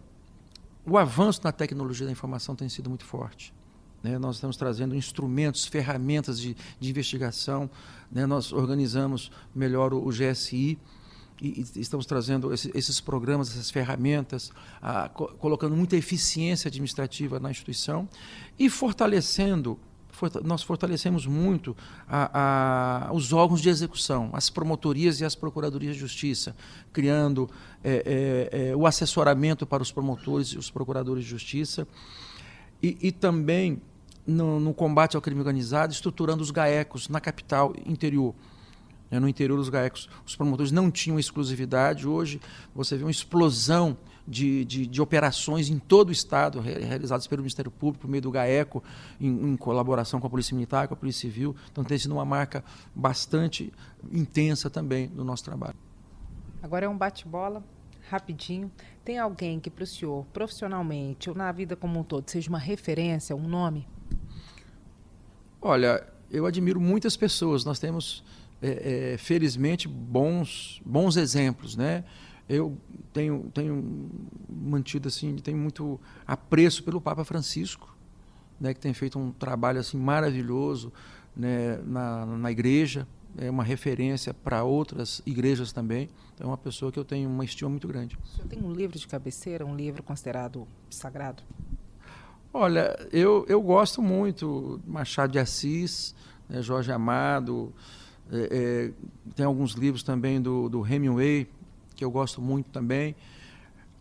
o 0.85 0.97
avanço 0.97 1.39
na 1.41 1.53
tecnologia 1.53 2.05
da 2.05 2.11
informação 2.11 2.53
tem 2.53 2.67
sido 2.67 2.89
muito 2.89 3.05
forte. 3.05 3.53
Né? 4.03 4.19
Nós 4.19 4.35
estamos 4.35 4.57
trazendo 4.57 4.93
instrumentos, 4.93 5.65
ferramentas 5.65 6.37
de, 6.37 6.55
de 6.77 6.89
investigação. 6.89 7.69
Né? 8.11 8.25
Nós 8.25 8.51
organizamos 8.51 9.31
melhor 9.55 9.93
o, 9.93 10.05
o 10.05 10.09
GSI 10.09 10.77
e, 11.41 11.65
estamos 11.77 12.05
trazendo 12.05 12.53
esse, 12.53 12.69
esses 12.75 12.99
programas, 12.99 13.49
essas 13.51 13.71
ferramentas, 13.71 14.51
a, 14.81 15.07
co 15.07 15.27
colocando 15.35 15.77
muita 15.77 15.95
eficiência 15.95 16.67
administrativa 16.67 17.39
na 17.39 17.49
instituição 17.49 18.09
e 18.59 18.69
fortalecendo 18.69 19.79
nós 20.43 20.63
fortalecemos 20.63 21.25
muito 21.25 21.75
a, 22.07 23.07
a, 23.09 23.13
os 23.13 23.33
órgãos 23.33 23.61
de 23.61 23.69
execução, 23.69 24.29
as 24.33 24.49
promotorias 24.49 25.19
e 25.19 25.25
as 25.25 25.35
procuradorias 25.35 25.95
de 25.95 26.01
justiça, 26.01 26.55
criando 26.91 27.49
é, 27.83 28.49
é, 28.51 28.69
é, 28.69 28.75
o 28.75 28.85
assessoramento 28.85 29.65
para 29.65 29.83
os 29.83 29.91
promotores 29.91 30.49
e 30.49 30.57
os 30.57 30.69
procuradores 30.69 31.23
de 31.23 31.29
justiça, 31.29 31.87
e, 32.81 32.97
e 33.01 33.11
também 33.11 33.81
no, 34.25 34.59
no, 34.59 34.73
combate 34.73 35.15
ao 35.15 35.21
crime 35.21 35.39
organizado, 35.39 35.93
estruturando 35.93 36.43
os 36.43 36.51
GAECOS 36.51 37.09
na 37.09 37.21
capital 37.21 37.73
interior. 37.85 38.35
Né, 39.09 39.19
no 39.19 39.29
interior 39.29 39.55
dos 39.55 39.69
GAECOS, 39.69 40.09
os 40.25 40.35
promotores 40.35 40.71
não 40.71 40.91
tinham 40.91 41.17
exclusividade. 41.17 42.07
Hoje, 42.07 42.41
você 42.75 42.97
vê 42.97 43.03
uma 43.03 43.11
explosão 43.11 43.97
de, 44.27 44.65
de, 44.65 44.85
de, 44.85 45.01
operações 45.01 45.69
em 45.69 45.79
todo 45.79 46.09
o 46.09 46.11
Estado, 46.11 46.59
realizadas 46.59 47.25
pelo 47.27 47.41
Ministério 47.41 47.71
Público, 47.71 48.01
por 48.01 48.09
meio 48.09 48.21
do 48.21 48.31
GAECO, 48.31 48.83
em, 49.19 49.27
em, 49.27 49.55
colaboração 49.55 50.19
com 50.19 50.27
a 50.27 50.29
Polícia 50.29 50.53
Militar, 50.53 50.87
com 50.87 50.93
a 50.93 50.97
Polícia 50.97 51.21
Civil. 51.21 51.55
Então, 51.71 51.83
tem 51.83 51.97
sido 51.97 52.11
uma 52.11 52.25
marca 52.25 52.63
bastante 52.93 53.71
intensa 54.11 54.69
também 54.69 55.07
no 55.15 55.23
nosso 55.23 55.43
trabalho. 55.43 55.75
Agora 56.61 56.85
é 56.85 56.89
um 56.89 56.97
bate-bola, 56.97 57.63
rapidinho. 58.09 58.71
Tem 59.05 59.17
alguém 59.17 59.59
que, 59.59 59.69
para 59.69 59.83
o 59.83 59.87
senhor, 59.87 60.25
profissionalmente 60.33 61.29
ou 61.29 61.35
na 61.35 61.51
vida 61.51 61.75
como 61.75 61.99
um 61.99 62.03
todo, 62.03 62.29
seja 62.29 62.49
uma 62.49 62.59
referência, 62.59 63.35
um 63.35 63.47
nome? 63.47 63.87
Olha, 65.61 66.05
eu 66.29 66.45
admiro 66.45 66.79
muitas 66.79 67.15
pessoas. 67.15 67.63
Nós 67.63 67.79
temos, 67.79 68.23
é, 68.61 69.13
é, 69.13 69.17
felizmente, 69.17 69.87
bons, 69.87 70.81
bons 70.85 71.15
exemplos, 71.17 71.75
né? 71.75 72.03
Eu 72.49 72.77
tenho, 73.13 73.49
tenho 73.53 74.09
mantido 74.49 75.07
assim, 75.07 75.35
tenho 75.37 75.57
muito 75.57 75.99
apreço 76.25 76.83
pelo 76.83 77.01
Papa 77.01 77.23
Francisco, 77.23 77.95
né, 78.59 78.73
que 78.73 78.79
tem 78.79 78.93
feito 78.93 79.19
um 79.19 79.31
trabalho 79.31 79.79
assim 79.79 79.97
maravilhoso 79.97 80.91
né, 81.35 81.77
na, 81.85 82.25
na 82.25 82.51
igreja, 82.51 83.07
é 83.37 83.49
uma 83.51 83.63
referência 83.63 84.33
para 84.33 84.63
outras 84.63 85.21
igrejas 85.25 85.71
também. 85.71 86.09
Então, 86.33 86.47
é 86.47 86.49
uma 86.49 86.57
pessoa 86.57 86.91
que 86.91 86.97
eu 86.97 87.05
tenho 87.05 87.29
uma 87.29 87.45
estima 87.45 87.69
muito 87.69 87.87
grande. 87.87 88.17
O 88.23 88.27
senhor 88.27 88.47
tem 88.47 88.59
um 88.63 88.71
livro 88.71 88.97
de 88.97 89.07
cabeceira, 89.07 89.65
um 89.65 89.75
livro 89.75 90.01
considerado 90.01 90.67
sagrado? 90.89 91.43
Olha, 92.51 92.97
eu, 93.11 93.45
eu 93.47 93.61
gosto 93.61 94.01
muito 94.01 94.81
Machado 94.87 95.31
de 95.33 95.39
Assis, 95.39 96.15
né, 96.49 96.61
Jorge 96.61 96.91
Amado, 96.91 97.71
é, 98.31 98.49
é, 98.51 99.33
tem 99.35 99.45
alguns 99.45 99.73
livros 99.73 100.01
também 100.01 100.41
do, 100.41 100.67
do 100.67 100.85
Hemingway, 100.85 101.47
que 101.97 102.05
eu 102.05 102.11
gosto 102.11 102.41
muito 102.41 102.69
também. 102.69 103.15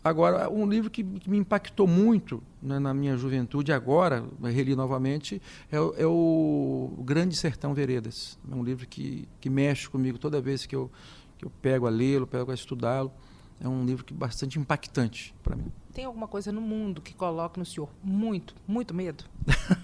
Agora, 0.03 0.49
um 0.49 0.65
livro 0.65 0.89
que, 0.89 1.03
que 1.03 1.29
me 1.29 1.37
impactou 1.37 1.85
muito 1.85 2.41
né, 2.61 2.79
na 2.79 2.93
minha 2.93 3.17
juventude, 3.17 3.73
agora, 3.73 4.23
reli 4.41 4.73
novamente, 4.73 5.41
é, 5.69 5.75
é, 5.75 6.05
o 6.05 7.03
Grande 7.03 7.35
Sertão 7.35 7.73
Veredas. 7.73 8.39
É 8.49 8.55
um 8.55 8.63
livro 8.63 8.87
que, 8.87 9.27
que 9.41 9.49
mexe 9.49 9.89
comigo 9.89 10.17
toda 10.17 10.39
vez 10.39 10.65
que 10.65 10.73
eu, 10.73 10.89
que 11.37 11.43
eu 11.43 11.51
pego 11.61 11.87
a 11.87 11.89
lê-lo, 11.89 12.25
pego 12.25 12.51
a 12.51 12.53
estudá-lo. 12.53 13.11
É 13.59 13.67
um 13.67 13.83
livro 13.83 14.05
que 14.05 14.13
bastante 14.13 14.57
impactante 14.57 15.35
para 15.43 15.55
mim. 15.55 15.71
Tem 15.91 16.05
alguma 16.05 16.27
coisa 16.27 16.51
no 16.51 16.61
mundo 16.61 17.01
que 17.01 17.13
coloque 17.13 17.59
no 17.59 17.65
senhor 17.65 17.89
muito, 18.01 18.55
muito 18.67 18.93
medo? 18.93 19.25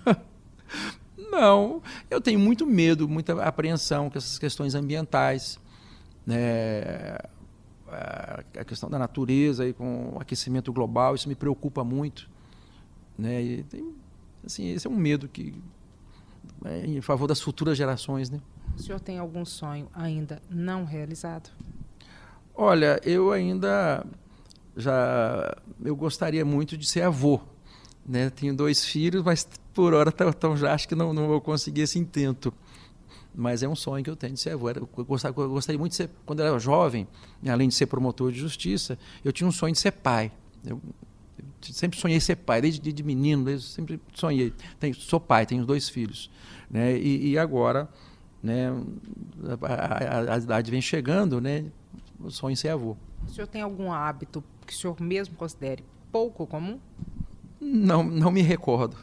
Não, 1.17 1.81
eu 2.09 2.21
tenho 2.21 2.39
muito 2.39 2.65
medo, 2.65 3.09
muita 3.09 3.43
apreensão 3.43 4.09
com 4.09 4.17
essas 4.17 4.37
questões 4.37 4.75
ambientais. 4.75 5.59
Né? 6.25 7.17
A 7.93 8.63
questão 8.63 8.89
da 8.89 8.97
natureza 8.97 9.67
e 9.67 9.73
com 9.73 10.13
o 10.15 10.21
aquecimento 10.21 10.71
global, 10.73 11.15
isso 11.15 11.27
me 11.27 11.35
preocupa 11.35 11.83
muito. 11.83 12.29
Né? 13.17 13.41
E 13.41 13.63
tem, 13.63 13.93
assim, 14.45 14.69
esse 14.69 14.87
é 14.87 14.89
um 14.89 14.95
medo 14.95 15.27
que 15.27 15.53
é 16.65 16.85
em 16.85 17.01
favor 17.01 17.27
das 17.27 17.41
futuras 17.41 17.77
gerações. 17.77 18.29
Né? 18.29 18.39
O 18.77 18.81
senhor 18.81 18.99
tem 18.99 19.17
algum 19.17 19.45
sonho 19.45 19.87
ainda 19.93 20.41
não 20.49 20.85
realizado? 20.85 21.49
Olha, 22.55 22.99
eu 23.03 23.31
ainda 23.31 24.05
já 24.75 25.55
eu 25.83 25.95
gostaria 25.95 26.43
muito 26.43 26.77
de 26.77 26.87
ser 26.87 27.01
avô. 27.01 27.39
Né? 28.05 28.29
Tenho 28.29 28.55
dois 28.55 28.83
filhos, 28.83 29.23
mas 29.23 29.47
por 29.73 29.93
hora 29.93 30.11
tão, 30.11 30.31
tão 30.33 30.57
já 30.57 30.73
acho 30.73 30.87
que 30.87 30.95
não, 30.95 31.13
não 31.13 31.27
vou 31.27 31.41
conseguir 31.41 31.81
esse 31.81 31.97
intento. 31.97 32.53
Mas 33.35 33.63
é 33.63 33.67
um 33.67 33.75
sonho 33.75 34.03
que 34.03 34.09
eu 34.09 34.15
tenho 34.15 34.33
de 34.33 34.39
ser 34.39 34.51
avô. 34.51 34.69
Eu 34.69 34.87
gostaria, 35.05 35.79
muito 35.79 35.91
de 35.91 35.97
ser, 35.97 36.09
quando 36.25 36.41
eu 36.41 36.47
era 36.47 36.59
jovem, 36.59 37.07
além 37.47 37.67
de 37.67 37.73
ser 37.73 37.87
promotor 37.87 38.31
de 38.31 38.39
justiça, 38.39 38.97
eu 39.23 39.31
tinha 39.31 39.47
um 39.47 39.51
sonho 39.51 39.73
de 39.73 39.79
ser 39.79 39.91
pai. 39.91 40.31
Eu, 40.65 40.79
eu 41.39 41.45
sempre 41.61 41.99
sonhei 41.99 42.19
ser 42.19 42.35
pai, 42.35 42.61
desde 42.61 42.91
de 42.91 43.03
menino, 43.03 43.43
desde, 43.43 43.67
sempre 43.67 43.99
sonhei. 44.13 44.53
Tenho, 44.79 44.93
sou 44.93 45.19
pai, 45.19 45.45
tenho 45.45 45.65
dois 45.65 45.89
filhos. 45.89 46.29
Né? 46.69 46.97
E, 46.97 47.31
e 47.31 47.37
agora, 47.37 47.89
né, 48.41 48.69
a, 49.61 50.29
a, 50.29 50.35
a, 50.35 50.37
idade 50.37 50.69
vem 50.69 50.81
chegando, 50.81 51.41
né? 51.41 51.65
o 52.19 52.29
sonho 52.29 52.53
em 52.53 52.55
ser 52.55 52.69
avô. 52.69 52.95
O 53.27 53.29
senhor 53.29 53.47
tem 53.47 53.61
algum 53.61 53.91
hábito 53.91 54.43
que 54.65 54.73
o 54.73 54.75
senhor 54.75 54.99
mesmo 55.01 55.35
considere 55.35 55.83
pouco 56.11 56.45
comum? 56.45 56.79
Não, 57.59 58.03
não 58.03 58.29
me 58.29 58.41
recordo. 58.41 58.95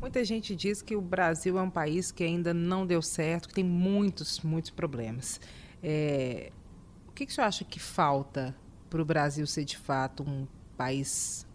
Muita 0.00 0.24
gente 0.24 0.56
diz 0.56 0.80
que 0.80 0.96
o 0.96 1.00
Brasil 1.00 1.58
é 1.58 1.62
um 1.62 1.68
país 1.68 2.10
que 2.10 2.24
ainda 2.24 2.54
não 2.54 2.86
deu 2.86 3.02
certo, 3.02 3.48
que 3.48 3.54
tem 3.54 3.64
muitos, 3.64 4.40
muitos 4.40 4.70
problemas. 4.70 5.38
É, 5.82 6.50
o 7.06 7.12
que, 7.12 7.26
que 7.26 7.32
senhor 7.32 7.46
acha 7.46 7.64
que 7.64 7.78
falta 7.78 8.56
para 8.88 9.02
o 9.02 9.04
Brasil 9.04 9.46
ser 9.46 9.64
de 9.64 9.76
fato 9.76 10.22
um 10.22 10.46
país 10.74 11.46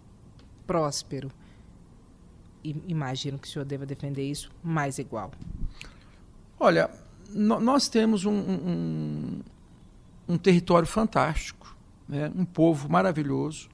próspero? 0.68 1.32
E 2.64 2.76
imagino 2.88 3.40
que 3.40 3.48
o 3.48 3.52
senhor 3.52 3.66
deva 3.66 3.84
defender 3.84 4.30
isso 4.30 4.52
mais 4.64 5.00
igual. 5.00 5.32
Olha, 6.60 6.92
nós 7.32 7.90
temos 7.90 8.26
um, 8.26 8.32
um, 8.32 9.40
um 10.30 10.38
território 10.38 10.88
fantástico, 10.88 11.76
né? 12.08 12.32
um 12.36 12.46
povo 12.46 12.88
maravilhoso. 12.90 13.70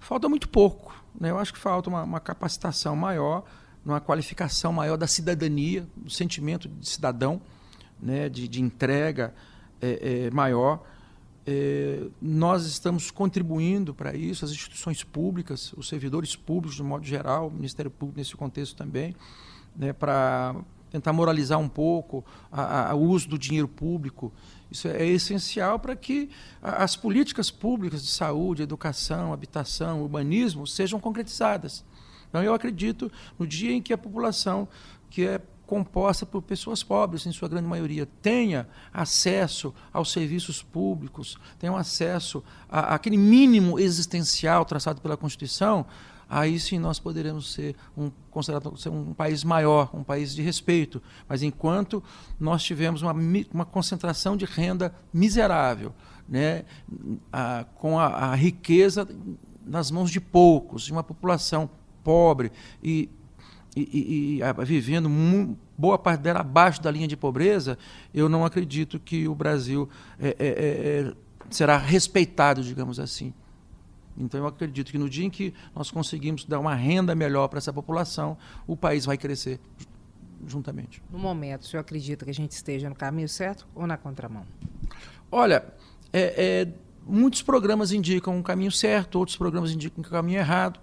Falta 0.00 0.26
muito 0.26 0.48
pouco. 0.48 1.04
Né? 1.18 1.30
Eu 1.30 1.38
acho 1.38 1.52
que 1.52 1.58
falta 1.58 1.90
uma, 1.90 2.02
uma 2.02 2.20
capacitação 2.20 2.96
maior, 2.96 3.44
uma 3.84 4.00
qualificação 4.00 4.72
maior 4.72 4.96
da 4.96 5.06
cidadania, 5.06 5.86
do 5.96 6.10
sentimento 6.10 6.68
de 6.68 6.88
cidadão, 6.88 7.40
né? 8.00 8.28
de, 8.28 8.48
de 8.48 8.62
entrega 8.62 9.34
é, 9.80 10.26
é, 10.26 10.30
maior. 10.30 10.82
É, 11.46 12.06
nós 12.20 12.64
estamos 12.64 13.10
contribuindo 13.10 13.92
para 13.92 14.14
isso, 14.16 14.44
as 14.44 14.50
instituições 14.50 15.04
públicas, 15.04 15.74
os 15.76 15.88
servidores 15.88 16.34
públicos, 16.34 16.76
de 16.76 16.82
modo 16.82 17.04
geral, 17.04 17.48
o 17.48 17.50
Ministério 17.50 17.90
Público 17.90 18.18
nesse 18.18 18.34
contexto 18.34 18.74
também, 18.74 19.14
né, 19.76 19.92
para 19.92 20.56
tentar 20.90 21.12
moralizar 21.12 21.58
um 21.58 21.68
pouco 21.68 22.24
o 22.94 22.96
uso 22.96 23.28
do 23.28 23.36
dinheiro 23.36 23.66
público. 23.66 24.32
Isso 24.70 24.86
é 24.86 25.04
essencial 25.04 25.78
para 25.78 25.96
que 25.96 26.30
as 26.62 26.94
políticas 26.94 27.50
públicas 27.50 28.02
de 28.02 28.10
saúde, 28.10 28.62
educação, 28.62 29.32
habitação, 29.32 30.02
urbanismo 30.02 30.66
sejam 30.66 31.00
concretizadas. 31.00 31.84
Então, 32.34 32.42
eu 32.42 32.52
acredito 32.52 33.12
no 33.38 33.46
dia 33.46 33.70
em 33.70 33.80
que 33.80 33.92
a 33.92 33.96
população, 33.96 34.66
que 35.08 35.24
é 35.24 35.40
composta 35.68 36.26
por 36.26 36.42
pessoas 36.42 36.82
pobres, 36.82 37.24
em 37.26 37.30
sua 37.30 37.48
grande 37.48 37.68
maioria, 37.68 38.08
tenha 38.20 38.68
acesso 38.92 39.72
aos 39.92 40.10
serviços 40.10 40.60
públicos, 40.60 41.38
tenha 41.60 41.72
acesso 41.76 42.42
àquele 42.68 43.16
mínimo 43.16 43.78
existencial 43.78 44.64
traçado 44.64 45.00
pela 45.00 45.16
Constituição, 45.16 45.86
aí 46.28 46.58
sim 46.58 46.76
nós 46.76 46.98
poderemos 46.98 47.52
ser 47.52 47.76
um 47.96 48.10
considerado 48.32 48.76
ser 48.76 48.88
um 48.88 49.14
país 49.14 49.44
maior, 49.44 49.94
um 49.94 50.02
país 50.02 50.34
de 50.34 50.42
respeito. 50.42 51.00
Mas 51.28 51.40
enquanto 51.40 52.02
nós 52.40 52.64
tivemos 52.64 53.00
uma, 53.00 53.14
uma 53.52 53.64
concentração 53.64 54.36
de 54.36 54.44
renda 54.44 54.92
miserável, 55.12 55.94
né, 56.28 56.64
a, 57.32 57.64
com 57.76 57.96
a, 57.96 58.06
a 58.06 58.34
riqueza 58.34 59.06
nas 59.64 59.88
mãos 59.88 60.10
de 60.10 60.20
poucos, 60.20 60.82
de 60.82 60.90
uma 60.90 61.04
população 61.04 61.70
pobre 62.04 62.52
e, 62.82 63.08
e, 63.74 64.38
e, 64.38 64.40
e 64.40 64.64
vivendo 64.64 65.08
boa 65.76 65.98
parte 65.98 66.20
dela 66.20 66.40
abaixo 66.40 66.80
da 66.80 66.90
linha 66.90 67.08
de 67.08 67.16
pobreza, 67.16 67.76
eu 68.12 68.28
não 68.28 68.44
acredito 68.44 69.00
que 69.00 69.26
o 69.26 69.34
Brasil 69.34 69.88
é, 70.20 70.28
é, 70.28 70.34
é, 70.38 71.10
é 71.10 71.12
será 71.50 71.76
respeitado, 71.76 72.62
digamos 72.62 73.00
assim. 73.00 73.32
Então 74.16 74.38
eu 74.38 74.46
acredito 74.46 74.92
que 74.92 74.98
no 74.98 75.10
dia 75.10 75.24
em 75.24 75.30
que 75.30 75.52
nós 75.74 75.90
conseguimos 75.90 76.44
dar 76.44 76.60
uma 76.60 76.74
renda 76.74 77.14
melhor 77.14 77.48
para 77.48 77.58
essa 77.58 77.72
população, 77.72 78.36
o 78.66 78.76
país 78.76 79.04
vai 79.04 79.18
crescer 79.18 79.58
juntamente. 80.46 81.02
No 81.10 81.18
momento, 81.18 81.62
o 81.62 81.66
senhor 81.66 81.80
acredita 81.80 82.24
que 82.24 82.30
a 82.30 82.34
gente 82.34 82.52
esteja 82.52 82.88
no 82.88 82.94
caminho 82.94 83.28
certo 83.28 83.66
ou 83.74 83.86
na 83.86 83.96
contramão? 83.96 84.46
Olha, 85.30 85.64
é, 86.12 86.62
é, 86.66 86.68
muitos 87.06 87.42
programas 87.42 87.92
indicam 87.92 88.36
um 88.36 88.42
caminho 88.42 88.70
certo, 88.70 89.18
outros 89.18 89.36
programas 89.36 89.72
indicam 89.72 90.04
um 90.04 90.08
caminho 90.08 90.38
errado. 90.38 90.80